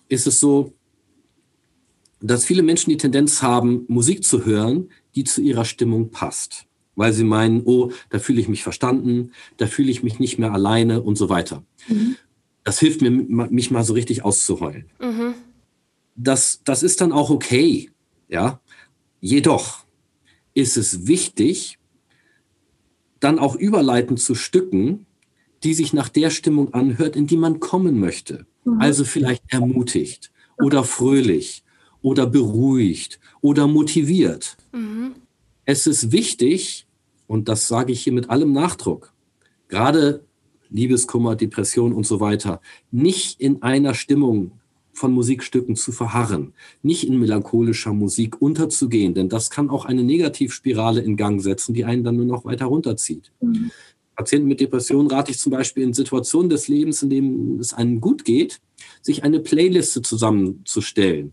ist 0.09 0.27
es 0.27 0.39
so, 0.39 0.73
dass 2.21 2.45
viele 2.45 2.63
Menschen 2.63 2.91
die 2.91 2.97
Tendenz 2.97 3.43
haben, 3.43 3.85
Musik 3.89 4.25
zu 4.25 4.47
hören, 4.47 4.89
die 5.15 5.25
zu 5.25 5.41
ihrer 5.41 5.65
Stimmung 5.65 6.11
passt. 6.11 6.67
Weil 6.97 7.13
sie 7.13 7.25
meinen, 7.25 7.63
oh, 7.65 7.91
da 8.11 8.19
fühle 8.19 8.41
ich 8.41 8.49
mich 8.49 8.63
verstanden, 8.63 9.33
da 9.57 9.67
fühle 9.67 9.91
ich 9.91 10.03
mich 10.03 10.21
nicht 10.21 10.39
mehr 10.39 10.53
alleine 10.53 11.03
und 11.03 11.17
so 11.17 11.29
weiter. 11.29 11.65
Mhm. 11.89 12.17
Das 12.63 12.79
hilft 12.79 13.03
mir, 13.03 13.11
mich 13.11 13.71
mal 13.71 13.85
so 13.85 13.95
richtig 13.95 14.25
auszuheulen. 14.25 14.87
Mhm. 15.01 15.35
Das, 16.15 16.61
das 16.65 16.83
ist 16.83 17.01
dann 17.01 17.13
auch 17.13 17.31
okay, 17.31 17.91
ja. 18.29 18.61
Jedoch 19.21 19.85
ist 20.55 20.77
es 20.77 21.07
wichtig, 21.07 21.79
dann 23.19 23.39
auch 23.39 23.57
überleitend 23.57 24.21
zu 24.21 24.35
Stücken, 24.35 25.07
die 25.65 25.75
sich 25.75 25.93
nach 25.93 26.09
der 26.09 26.31
Stimmung 26.31 26.75
anhört, 26.75 27.17
in 27.17 27.27
die 27.27 27.37
man 27.37 27.59
kommen 27.59 27.99
möchte. 27.99 28.47
Mhm. 28.65 28.81
Also 28.81 29.05
vielleicht 29.05 29.43
ermutigt 29.49 30.31
oder 30.59 30.85
fröhlich 30.85 31.65
oder 32.05 32.27
beruhigt 32.27 33.19
oder 33.41 33.67
motiviert. 33.67 34.59
Mhm. 34.73 35.15
Es 35.65 35.87
ist 35.87 36.13
wichtig, 36.13 36.87
und 37.27 37.49
das 37.49 37.67
sage 37.67 37.93
ich 37.93 38.03
hier 38.03 38.13
mit 38.13 38.29
allem 38.29 38.53
Nachdruck, 38.53 39.15
gerade 39.69 40.23
Liebeskummer, 40.69 41.35
Depression 41.35 41.95
und 41.95 42.07
so 42.07 42.21
weiter, 42.21 42.61
nicht 42.91 43.41
in 43.41 43.63
einer 43.63 43.95
Stimmung 43.95 44.53
von 44.93 45.13
Musikstücken 45.13 45.77
zu 45.77 45.93
verharren, 45.93 46.53
nicht 46.83 47.05
in 47.05 47.19
melancholischer 47.19 47.95
Musik 47.95 48.41
unterzugehen, 48.41 49.15
denn 49.15 49.31
das 49.31 49.49
kann 49.49 49.71
auch 49.71 49.87
eine 49.87 50.05
Negativspirale 50.05 51.01
in 51.01 51.17
Gang 51.17 51.41
setzen, 51.41 51.73
die 51.73 51.87
einen 51.87 52.05
dann 52.05 52.17
nur 52.17 52.27
noch 52.27 52.45
weiter 52.45 52.67
runterzieht. 52.67 53.33
Mhm. 53.41 53.71
Patienten 54.15 54.47
mit 54.47 54.61
Depressionen 54.61 55.11
rate 55.11 55.31
ich 55.31 55.39
zum 55.39 55.53
Beispiel 55.53 55.83
in 55.83 55.95
Situationen 55.95 56.51
des 56.51 56.69
Lebens, 56.69 57.03
in 57.03 57.09
denen 57.09 57.59
es 57.61 57.73
einem 57.73 58.03
gut 58.03 58.27
geht, 58.27 58.61
sich 59.01 59.25
eine 59.25 59.41
Playliste 59.41 60.03
zusammenzustellen 60.03 61.33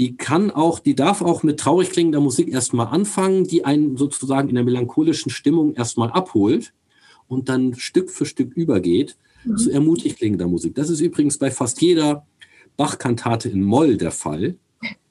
die 0.00 0.16
kann 0.16 0.50
auch, 0.50 0.78
die 0.78 0.94
darf 0.94 1.20
auch 1.20 1.42
mit 1.42 1.60
traurig 1.60 1.90
klingender 1.90 2.20
Musik 2.20 2.48
erstmal 2.48 2.86
anfangen, 2.86 3.44
die 3.44 3.66
einen 3.66 3.98
sozusagen 3.98 4.48
in 4.48 4.54
der 4.54 4.64
melancholischen 4.64 5.30
Stimmung 5.30 5.74
erstmal 5.74 6.10
abholt 6.10 6.72
und 7.28 7.50
dann 7.50 7.74
Stück 7.74 8.08
für 8.08 8.24
Stück 8.24 8.56
übergeht 8.56 9.18
mhm. 9.44 9.58
zu 9.58 9.70
ermutigt 9.70 10.16
klingender 10.16 10.48
Musik. 10.48 10.74
Das 10.74 10.88
ist 10.88 11.02
übrigens 11.02 11.36
bei 11.36 11.50
fast 11.50 11.82
jeder 11.82 12.26
Bach-Kantate 12.78 13.50
in 13.50 13.62
Moll 13.62 13.98
der 13.98 14.10
Fall. 14.10 14.56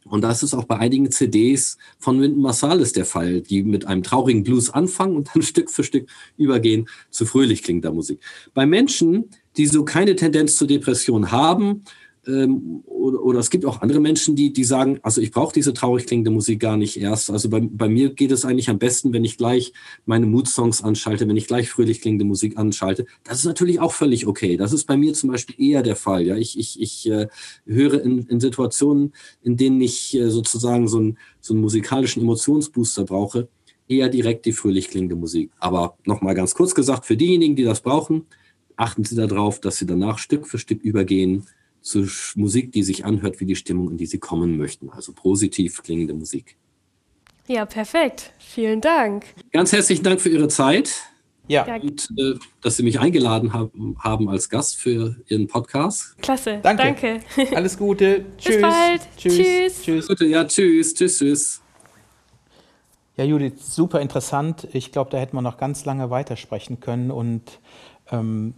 Und 0.05 0.23
das 0.23 0.41
ist 0.41 0.55
auch 0.55 0.63
bei 0.63 0.77
einigen 0.77 1.11
CDs 1.11 1.77
von 1.99 2.19
Wynton 2.19 2.41
Marsalis 2.41 2.91
der 2.91 3.05
Fall, 3.05 3.41
die 3.41 3.61
mit 3.61 3.85
einem 3.85 4.01
traurigen 4.01 4.41
Blues 4.41 4.71
anfangen 4.71 5.15
und 5.15 5.29
dann 5.31 5.41
Stück 5.43 5.69
für 5.69 5.83
Stück 5.83 6.09
übergehen 6.35 6.89
zu 7.11 7.27
fröhlich 7.27 7.61
klingender 7.61 7.93
Musik. 7.93 8.21
Bei 8.55 8.65
Menschen, 8.65 9.25
die 9.55 9.67
so 9.67 9.85
keine 9.85 10.15
Tendenz 10.15 10.55
zur 10.55 10.67
Depression 10.67 11.31
haben, 11.31 11.83
ähm, 12.29 12.83
oder, 12.85 13.23
oder, 13.23 13.39
es 13.39 13.49
gibt 13.49 13.65
auch 13.65 13.81
andere 13.81 13.99
Menschen, 13.99 14.35
die, 14.35 14.53
die 14.53 14.63
sagen, 14.63 14.99
also 15.01 15.21
ich 15.21 15.31
brauche 15.31 15.53
diese 15.53 15.73
traurig 15.73 16.05
klingende 16.05 16.31
Musik 16.31 16.59
gar 16.59 16.77
nicht 16.77 16.97
erst. 16.97 17.31
Also 17.31 17.49
bei, 17.49 17.59
bei 17.59 17.89
mir 17.89 18.13
geht 18.13 18.31
es 18.31 18.45
eigentlich 18.45 18.69
am 18.69 18.77
besten, 18.77 19.13
wenn 19.13 19.25
ich 19.25 19.37
gleich 19.37 19.73
meine 20.05 20.25
Mood-Songs 20.25 20.83
anschalte, 20.83 21.27
wenn 21.27 21.37
ich 21.37 21.47
gleich 21.47 21.69
fröhlich 21.69 22.01
klingende 22.01 22.25
Musik 22.25 22.57
anschalte. 22.57 23.05
Das 23.23 23.39
ist 23.39 23.45
natürlich 23.45 23.79
auch 23.79 23.93
völlig 23.93 24.27
okay. 24.27 24.57
Das 24.57 24.73
ist 24.73 24.85
bei 24.85 24.97
mir 24.97 25.13
zum 25.13 25.31
Beispiel 25.31 25.55
eher 25.59 25.81
der 25.81 25.95
Fall. 25.95 26.25
Ja, 26.25 26.35
ich, 26.35 26.57
ich, 26.59 26.79
ich 26.79 27.09
äh, 27.09 27.27
höre 27.65 28.01
in, 28.01 28.27
in 28.27 28.39
Situationen, 28.39 29.13
in 29.41 29.57
denen 29.57 29.81
ich 29.81 30.15
äh, 30.15 30.29
sozusagen 30.29 30.87
so, 30.87 30.99
ein, 30.99 31.17
so 31.41 31.53
einen 31.53 31.61
musikalischen 31.61 32.21
Emotionsbooster 32.21 33.05
brauche, 33.05 33.47
eher 33.87 34.09
direkt 34.09 34.45
die 34.45 34.53
fröhlich 34.53 34.89
klingende 34.89 35.15
Musik. 35.15 35.51
Aber 35.59 35.97
nochmal 36.05 36.35
ganz 36.35 36.53
kurz 36.53 36.75
gesagt, 36.75 37.05
für 37.05 37.17
diejenigen, 37.17 37.55
die 37.55 37.63
das 37.63 37.81
brauchen, 37.81 38.25
achten 38.75 39.03
Sie 39.03 39.15
darauf, 39.15 39.59
dass 39.59 39.77
Sie 39.77 39.85
danach 39.85 40.19
Stück 40.19 40.47
für 40.47 40.59
Stück 40.59 40.81
übergehen 40.83 41.45
zu 41.81 42.07
Musik, 42.35 42.71
die 42.71 42.83
sich 42.83 43.05
anhört 43.05 43.39
wie 43.39 43.45
die 43.45 43.55
Stimmung, 43.55 43.91
in 43.91 43.97
die 43.97 44.05
sie 44.05 44.19
kommen 44.19 44.57
möchten. 44.57 44.89
Also 44.89 45.13
positiv 45.13 45.81
klingende 45.83 46.13
Musik. 46.13 46.57
Ja, 47.47 47.65
perfekt. 47.65 48.31
Vielen 48.37 48.79
Dank. 48.79 49.25
Ganz 49.51 49.71
herzlichen 49.71 50.03
Dank 50.03 50.21
für 50.21 50.29
Ihre 50.29 50.47
Zeit. 50.49 50.91
Ja. 51.47 51.65
Und 51.77 52.07
äh, 52.15 52.35
dass 52.61 52.77
Sie 52.77 52.83
mich 52.83 52.99
eingeladen 52.99 53.53
haben, 53.53 53.97
haben 53.99 54.29
als 54.29 54.49
Gast 54.49 54.77
für 54.77 55.15
Ihren 55.27 55.47
Podcast. 55.47 56.15
Klasse. 56.21 56.59
Danke. 56.61 56.83
Danke. 56.83 57.21
Alles 57.55 57.75
Gute. 57.75 58.23
tschüss. 58.37 58.55
Bis 58.55 58.61
bald. 58.61 59.01
Tschüss. 59.17 59.35
Tschüss. 59.35 59.81
tschüss. 59.81 60.07
Gute, 60.07 60.25
ja, 60.27 60.45
tschüss. 60.45 60.93
Tschüss, 60.93 61.17
tschüss. 61.17 61.61
Ja, 63.17 63.25
Judith, 63.25 63.55
super 63.59 63.99
interessant. 63.99 64.67
Ich 64.71 64.91
glaube, 64.91 65.09
da 65.09 65.17
hätten 65.17 65.35
wir 65.35 65.41
noch 65.41 65.57
ganz 65.57 65.85
lange 65.85 66.11
weitersprechen 66.11 66.79
können 66.79 67.09
und 67.09 67.59
ähm, 68.11 68.53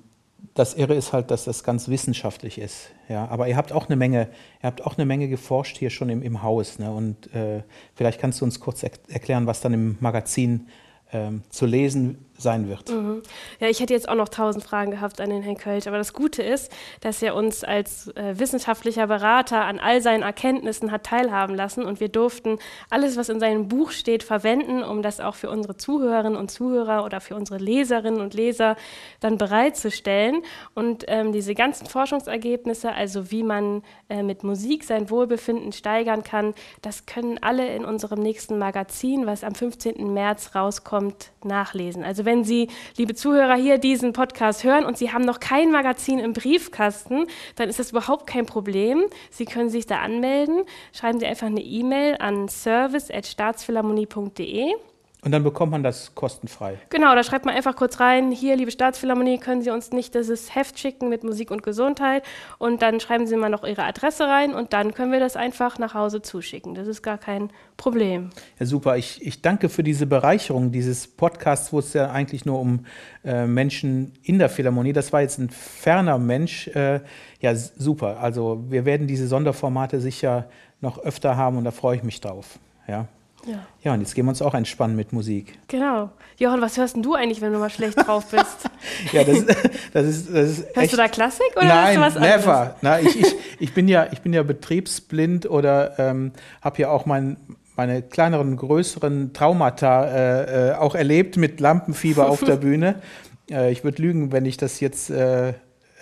das 0.53 0.73
Irre 0.73 0.95
ist 0.95 1.13
halt, 1.13 1.31
dass 1.31 1.45
das 1.45 1.63
ganz 1.63 1.87
wissenschaftlich 1.87 2.57
ist. 2.59 2.89
Ja, 3.07 3.27
aber 3.27 3.47
ihr 3.47 3.55
habt 3.55 3.71
auch 3.71 3.87
eine 3.87 3.95
Menge, 3.95 4.29
ihr 4.61 4.67
habt 4.67 4.85
auch 4.85 4.97
eine 4.97 5.05
Menge 5.05 5.27
geforscht 5.27 5.77
hier 5.77 5.89
schon 5.89 6.09
im, 6.09 6.21
im 6.21 6.43
Haus. 6.43 6.79
Ne? 6.79 6.91
Und 6.91 7.33
äh, 7.33 7.63
vielleicht 7.95 8.19
kannst 8.19 8.41
du 8.41 8.45
uns 8.45 8.59
kurz 8.59 8.83
er 8.83 8.91
erklären, 9.07 9.47
was 9.47 9.61
dann 9.61 9.73
im 9.73 9.97
Magazin 9.99 10.67
ähm, 11.13 11.43
zu 11.49 11.65
lesen 11.65 12.25
sein 12.41 12.67
wird. 12.67 12.89
Mhm. 12.89 13.21
Ja, 13.59 13.67
ich 13.67 13.79
hätte 13.79 13.93
jetzt 13.93 14.09
auch 14.09 14.15
noch 14.15 14.29
tausend 14.29 14.63
Fragen 14.63 14.91
gehabt 14.91 15.21
an 15.21 15.29
den 15.29 15.41
Herrn 15.41 15.57
Kölsch, 15.57 15.87
aber 15.87 15.97
das 15.97 16.13
Gute 16.13 16.43
ist, 16.43 16.71
dass 17.01 17.21
er 17.21 17.35
uns 17.35 17.63
als 17.63 18.07
äh, 18.15 18.37
wissenschaftlicher 18.37 19.07
Berater 19.07 19.65
an 19.65 19.79
all 19.79 20.01
seinen 20.01 20.23
Erkenntnissen 20.23 20.91
hat 20.91 21.05
teilhaben 21.05 21.55
lassen 21.55 21.83
und 21.83 21.99
wir 21.99 22.09
durften 22.09 22.57
alles, 22.89 23.17
was 23.17 23.29
in 23.29 23.39
seinem 23.39 23.67
Buch 23.67 23.91
steht, 23.91 24.23
verwenden, 24.23 24.83
um 24.83 25.01
das 25.01 25.19
auch 25.19 25.35
für 25.35 25.49
unsere 25.49 25.77
Zuhörerinnen 25.77 26.37
und 26.37 26.51
Zuhörer 26.51 27.05
oder 27.05 27.21
für 27.21 27.35
unsere 27.35 27.59
Leserinnen 27.59 28.21
und 28.21 28.33
Leser 28.33 28.75
dann 29.19 29.37
bereitzustellen. 29.37 30.43
Und 30.73 31.05
ähm, 31.07 31.31
diese 31.31 31.55
ganzen 31.55 31.87
Forschungsergebnisse, 31.87 32.91
also 32.91 33.31
wie 33.31 33.43
man 33.43 33.83
äh, 34.09 34.23
mit 34.23 34.43
Musik 34.43 34.83
sein 34.83 35.09
Wohlbefinden 35.09 35.71
steigern 35.71 36.23
kann, 36.23 36.53
das 36.81 37.05
können 37.05 37.39
alle 37.41 37.67
in 37.75 37.85
unserem 37.85 38.19
nächsten 38.19 38.57
Magazin, 38.57 39.25
was 39.25 39.43
am 39.43 39.55
15. 39.55 40.13
März 40.13 40.55
rauskommt, 40.55 41.31
nachlesen. 41.43 42.03
Also 42.03 42.25
wenn 42.25 42.30
wenn 42.31 42.43
Sie, 42.45 42.69
liebe 42.97 43.13
Zuhörer, 43.13 43.55
hier 43.55 43.77
diesen 43.77 44.13
Podcast 44.13 44.63
hören 44.63 44.85
und 44.85 44.97
Sie 44.97 45.11
haben 45.11 45.25
noch 45.25 45.41
kein 45.41 45.69
Magazin 45.71 46.19
im 46.19 46.31
Briefkasten, 46.31 47.25
dann 47.57 47.67
ist 47.67 47.77
das 47.77 47.91
überhaupt 47.91 48.25
kein 48.25 48.45
Problem. 48.45 49.03
Sie 49.29 49.43
können 49.43 49.69
sich 49.69 49.85
da 49.85 49.97
anmelden. 49.97 50.63
Schreiben 50.93 51.19
Sie 51.19 51.25
einfach 51.25 51.47
eine 51.47 51.61
E-Mail 51.61 52.15
an 52.19 52.47
service.staatsphilharmonie.de 52.47 54.75
und 55.23 55.31
dann 55.31 55.43
bekommt 55.43 55.71
man 55.71 55.83
das 55.83 56.15
kostenfrei. 56.15 56.79
Genau, 56.89 57.13
da 57.13 57.23
schreibt 57.23 57.45
man 57.45 57.55
einfach 57.55 57.75
kurz 57.75 57.99
rein, 57.99 58.31
hier, 58.31 58.55
liebe 58.55 58.71
Staatsphilharmonie, 58.71 59.37
können 59.37 59.61
Sie 59.61 59.69
uns 59.69 59.91
nicht 59.91 60.15
dieses 60.15 60.55
Heft 60.55 60.79
schicken 60.79 61.09
mit 61.09 61.23
Musik 61.23 61.51
und 61.51 61.61
Gesundheit 61.61 62.23
und 62.57 62.81
dann 62.81 62.99
schreiben 62.99 63.27
Sie 63.27 63.35
mal 63.35 63.49
noch 63.49 63.63
Ihre 63.63 63.83
Adresse 63.83 64.23
rein 64.23 64.55
und 64.55 64.73
dann 64.73 64.95
können 64.95 65.11
wir 65.11 65.19
das 65.19 65.35
einfach 65.35 65.77
nach 65.77 65.93
Hause 65.93 66.23
zuschicken. 66.23 66.73
Das 66.73 66.87
ist 66.87 67.03
gar 67.03 67.19
kein 67.19 67.51
Problem. 67.77 68.31
Ja, 68.59 68.65
super. 68.65 68.97
Ich, 68.97 69.23
ich 69.25 69.43
danke 69.43 69.69
für 69.69 69.83
diese 69.83 70.07
Bereicherung 70.07 70.71
dieses 70.71 71.07
Podcasts, 71.07 71.71
wo 71.71 71.79
es 71.79 71.93
ja 71.93 72.09
eigentlich 72.11 72.45
nur 72.45 72.59
um 72.59 72.85
äh, 73.23 73.45
Menschen 73.45 74.13
in 74.23 74.39
der 74.39 74.49
Philharmonie, 74.49 74.93
das 74.93 75.13
war 75.13 75.21
jetzt 75.21 75.37
ein 75.37 75.51
ferner 75.51 76.17
Mensch. 76.17 76.67
Äh, 76.69 77.01
ja, 77.41 77.55
super. 77.55 78.19
Also 78.19 78.63
wir 78.69 78.85
werden 78.85 79.05
diese 79.05 79.27
Sonderformate 79.27 80.01
sicher 80.01 80.49
noch 80.79 80.97
öfter 80.97 81.37
haben 81.37 81.57
und 81.57 81.63
da 81.63 81.71
freue 81.71 81.97
ich 81.97 82.03
mich 82.03 82.21
drauf. 82.21 82.57
Ja, 82.87 83.07
ja. 83.45 83.65
ja, 83.81 83.93
und 83.93 84.01
jetzt 84.01 84.13
gehen 84.13 84.25
wir 84.25 84.29
uns 84.29 84.41
auch 84.41 84.53
entspannen 84.53 84.95
mit 84.95 85.13
Musik. 85.13 85.57
Genau. 85.67 86.11
Johann, 86.37 86.61
was 86.61 86.77
hörst 86.77 86.95
denn 86.95 87.03
du 87.03 87.15
eigentlich, 87.15 87.41
wenn 87.41 87.53
du 87.53 87.59
mal 87.59 87.69
schlecht 87.69 87.97
drauf 87.97 88.25
bist? 88.29 88.69
ja, 89.13 89.23
das, 89.23 89.45
das, 89.93 90.05
ist, 90.05 90.33
das 90.33 90.49
ist 90.49 90.59
Hörst 90.59 90.77
echt... 90.77 90.93
du 90.93 90.97
da 90.97 91.07
Klassik 91.07 91.51
oder 91.55 91.65
Nein, 91.65 91.99
hörst 91.99 92.17
du 92.17 92.21
was 92.21 92.45
never. 92.45 92.75
Na, 92.81 92.99
ich, 92.99 93.19
ich, 93.19 93.35
ich, 93.59 93.73
bin 93.73 93.87
ja, 93.87 94.07
ich 94.11 94.21
bin 94.21 94.33
ja 94.33 94.43
betriebsblind 94.43 95.49
oder 95.49 95.99
ähm, 95.99 96.31
habe 96.61 96.81
ja 96.81 96.89
auch 96.89 97.05
mein, 97.05 97.37
meine 97.75 98.01
kleineren, 98.01 98.57
größeren 98.57 99.33
Traumata 99.33 100.05
äh, 100.05 100.69
äh, 100.69 100.73
auch 100.75 100.95
erlebt 100.95 101.37
mit 101.37 101.59
Lampenfieber 101.59 102.29
auf 102.29 102.43
der 102.43 102.55
Bühne. 102.57 103.01
Äh, 103.49 103.71
ich 103.71 103.83
würde 103.83 104.01
lügen, 104.01 104.31
wenn 104.31 104.45
ich 104.45 104.57
das 104.57 104.79
jetzt 104.79 105.09
äh, 105.09 105.49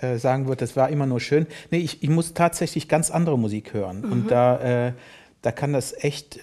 äh, 0.00 0.16
sagen 0.16 0.46
würde, 0.46 0.60
das 0.60 0.76
war 0.76 0.88
immer 0.88 1.06
nur 1.06 1.20
schön. 1.20 1.46
Nee, 1.70 1.78
ich, 1.78 2.02
ich 2.02 2.10
muss 2.10 2.34
tatsächlich 2.34 2.88
ganz 2.88 3.10
andere 3.10 3.38
Musik 3.38 3.72
hören. 3.72 4.02
Mhm. 4.02 4.12
Und 4.12 4.30
da, 4.30 4.92
da 5.42 5.52
kann 5.52 5.72
das 5.72 5.94
echt 5.96 6.40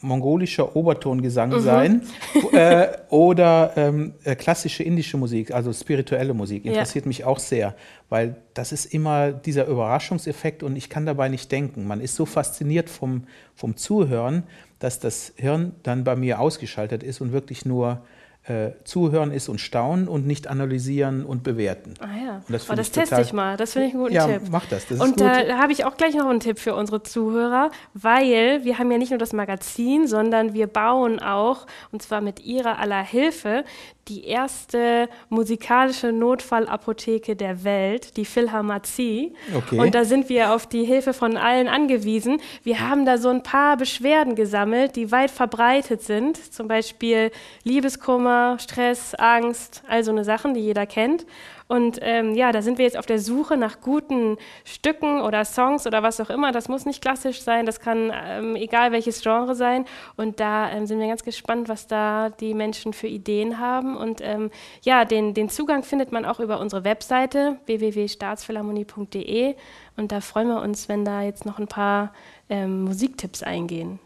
mongolischer 0.00 0.74
Obertongesang 0.76 1.50
mhm. 1.50 1.60
sein 1.60 2.02
äh, 2.52 2.88
oder 3.10 3.72
ähm, 3.76 4.14
äh, 4.24 4.34
klassische 4.34 4.82
indische 4.82 5.16
Musik, 5.16 5.52
also 5.52 5.72
spirituelle 5.72 6.34
Musik, 6.34 6.64
interessiert 6.64 7.04
ja. 7.04 7.08
mich 7.08 7.24
auch 7.24 7.38
sehr, 7.38 7.74
weil 8.08 8.36
das 8.54 8.72
ist 8.72 8.86
immer 8.86 9.32
dieser 9.32 9.66
Überraschungseffekt 9.66 10.62
und 10.62 10.76
ich 10.76 10.88
kann 10.88 11.06
dabei 11.06 11.28
nicht 11.28 11.52
denken. 11.52 11.86
Man 11.86 12.00
ist 12.00 12.16
so 12.16 12.26
fasziniert 12.26 12.88
vom, 12.88 13.24
vom 13.54 13.76
Zuhören, 13.76 14.44
dass 14.78 14.98
das 14.98 15.34
Hirn 15.36 15.72
dann 15.82 16.04
bei 16.04 16.16
mir 16.16 16.40
ausgeschaltet 16.40 17.02
ist 17.02 17.20
und 17.20 17.32
wirklich 17.32 17.64
nur 17.64 18.02
äh, 18.44 18.70
zuhören 18.84 19.32
ist 19.32 19.48
und 19.48 19.60
staunen 19.60 20.08
und 20.08 20.26
nicht 20.26 20.46
analysieren 20.46 21.24
und 21.24 21.42
bewerten. 21.42 21.94
Ah 22.00 22.06
ja, 22.24 22.34
und 22.36 22.50
das, 22.50 22.70
oh, 22.70 22.74
das 22.74 22.90
teste 22.90 23.20
ich 23.20 23.32
mal. 23.32 23.56
Das 23.56 23.74
finde 23.74 23.88
ich 23.88 23.94
einen 23.94 24.02
guten 24.02 24.14
ja, 24.14 24.26
Tipp. 24.26 24.42
mach 24.50 24.64
das. 24.66 24.86
das 24.86 24.98
und 24.98 25.20
da, 25.20 25.44
da 25.44 25.58
habe 25.58 25.72
ich 25.72 25.84
auch 25.84 25.96
gleich 25.96 26.14
noch 26.14 26.26
einen 26.26 26.40
Tipp 26.40 26.58
für 26.58 26.74
unsere 26.74 27.02
Zuhörer, 27.02 27.70
weil 27.92 28.64
wir 28.64 28.78
haben 28.78 28.90
ja 28.90 28.98
nicht 28.98 29.10
nur 29.10 29.18
das 29.18 29.34
Magazin, 29.34 30.06
sondern 30.06 30.54
wir 30.54 30.66
bauen 30.68 31.20
auch, 31.20 31.66
und 31.92 32.02
zwar 32.02 32.22
mit 32.22 32.40
ihrer 32.40 32.78
aller 32.78 33.02
Hilfe, 33.02 33.64
die 34.10 34.24
erste 34.24 35.08
musikalische 35.28 36.12
Notfallapotheke 36.12 37.36
der 37.36 37.64
Welt, 37.64 38.16
die 38.16 38.24
Philharmazie. 38.24 39.32
Okay. 39.54 39.78
Und 39.78 39.94
da 39.94 40.04
sind 40.04 40.28
wir 40.28 40.52
auf 40.52 40.66
die 40.66 40.84
Hilfe 40.84 41.14
von 41.14 41.36
allen 41.36 41.68
angewiesen. 41.68 42.42
Wir 42.64 42.80
haben 42.80 43.06
da 43.06 43.16
so 43.16 43.28
ein 43.28 43.42
paar 43.42 43.76
Beschwerden 43.76 44.34
gesammelt, 44.34 44.96
die 44.96 45.12
weit 45.12 45.30
verbreitet 45.30 46.02
sind, 46.02 46.52
zum 46.52 46.66
Beispiel 46.66 47.30
Liebeskummer, 47.62 48.58
Stress, 48.58 49.14
Angst, 49.14 49.82
all 49.88 50.02
so 50.02 50.10
eine 50.10 50.24
Sachen, 50.24 50.54
die 50.54 50.60
jeder 50.60 50.86
kennt. 50.86 51.24
Und 51.70 52.00
ähm, 52.02 52.34
ja, 52.34 52.50
da 52.50 52.62
sind 52.62 52.78
wir 52.78 52.84
jetzt 52.84 52.98
auf 52.98 53.06
der 53.06 53.20
Suche 53.20 53.56
nach 53.56 53.80
guten 53.80 54.38
Stücken 54.64 55.20
oder 55.20 55.44
Songs 55.44 55.86
oder 55.86 56.02
was 56.02 56.20
auch 56.20 56.28
immer. 56.28 56.50
Das 56.50 56.68
muss 56.68 56.84
nicht 56.84 57.00
klassisch 57.00 57.42
sein, 57.42 57.64
das 57.64 57.78
kann 57.78 58.12
ähm, 58.12 58.56
egal 58.56 58.90
welches 58.90 59.22
Genre 59.22 59.54
sein. 59.54 59.84
Und 60.16 60.40
da 60.40 60.68
ähm, 60.72 60.86
sind 60.86 60.98
wir 60.98 61.06
ganz 61.06 61.22
gespannt, 61.22 61.68
was 61.68 61.86
da 61.86 62.30
die 62.30 62.54
Menschen 62.54 62.92
für 62.92 63.06
Ideen 63.06 63.60
haben. 63.60 63.96
Und 63.96 64.20
ähm, 64.20 64.50
ja, 64.82 65.04
den, 65.04 65.32
den 65.32 65.48
Zugang 65.48 65.84
findet 65.84 66.10
man 66.10 66.24
auch 66.24 66.40
über 66.40 66.58
unsere 66.58 66.82
Webseite 66.82 67.58
www.staatsphilharmonie.de. 67.66 69.54
Und 69.96 70.10
da 70.10 70.20
freuen 70.20 70.48
wir 70.48 70.62
uns, 70.62 70.88
wenn 70.88 71.04
da 71.04 71.22
jetzt 71.22 71.46
noch 71.46 71.60
ein 71.60 71.68
paar 71.68 72.12
ähm, 72.48 72.82
Musiktipps 72.82 73.44
eingehen. 73.44 74.00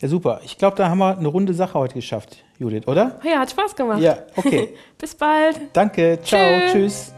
Ja, 0.00 0.08
super. 0.08 0.40
Ich 0.44 0.58
glaube, 0.58 0.76
da 0.76 0.88
haben 0.88 0.98
wir 0.98 1.16
eine 1.16 1.28
runde 1.28 1.54
Sache 1.54 1.78
heute 1.78 1.94
geschafft, 1.94 2.42
Judith, 2.58 2.86
oder? 2.86 3.20
Ja, 3.22 3.40
hat 3.40 3.50
Spaß 3.50 3.74
gemacht. 3.76 4.00
Ja, 4.00 4.18
okay. 4.36 4.74
Bis 4.98 5.14
bald. 5.14 5.60
Danke. 5.72 6.18
Ciao. 6.22 6.40
Tschüss. 6.40 6.72
Tschüss. 6.72 7.15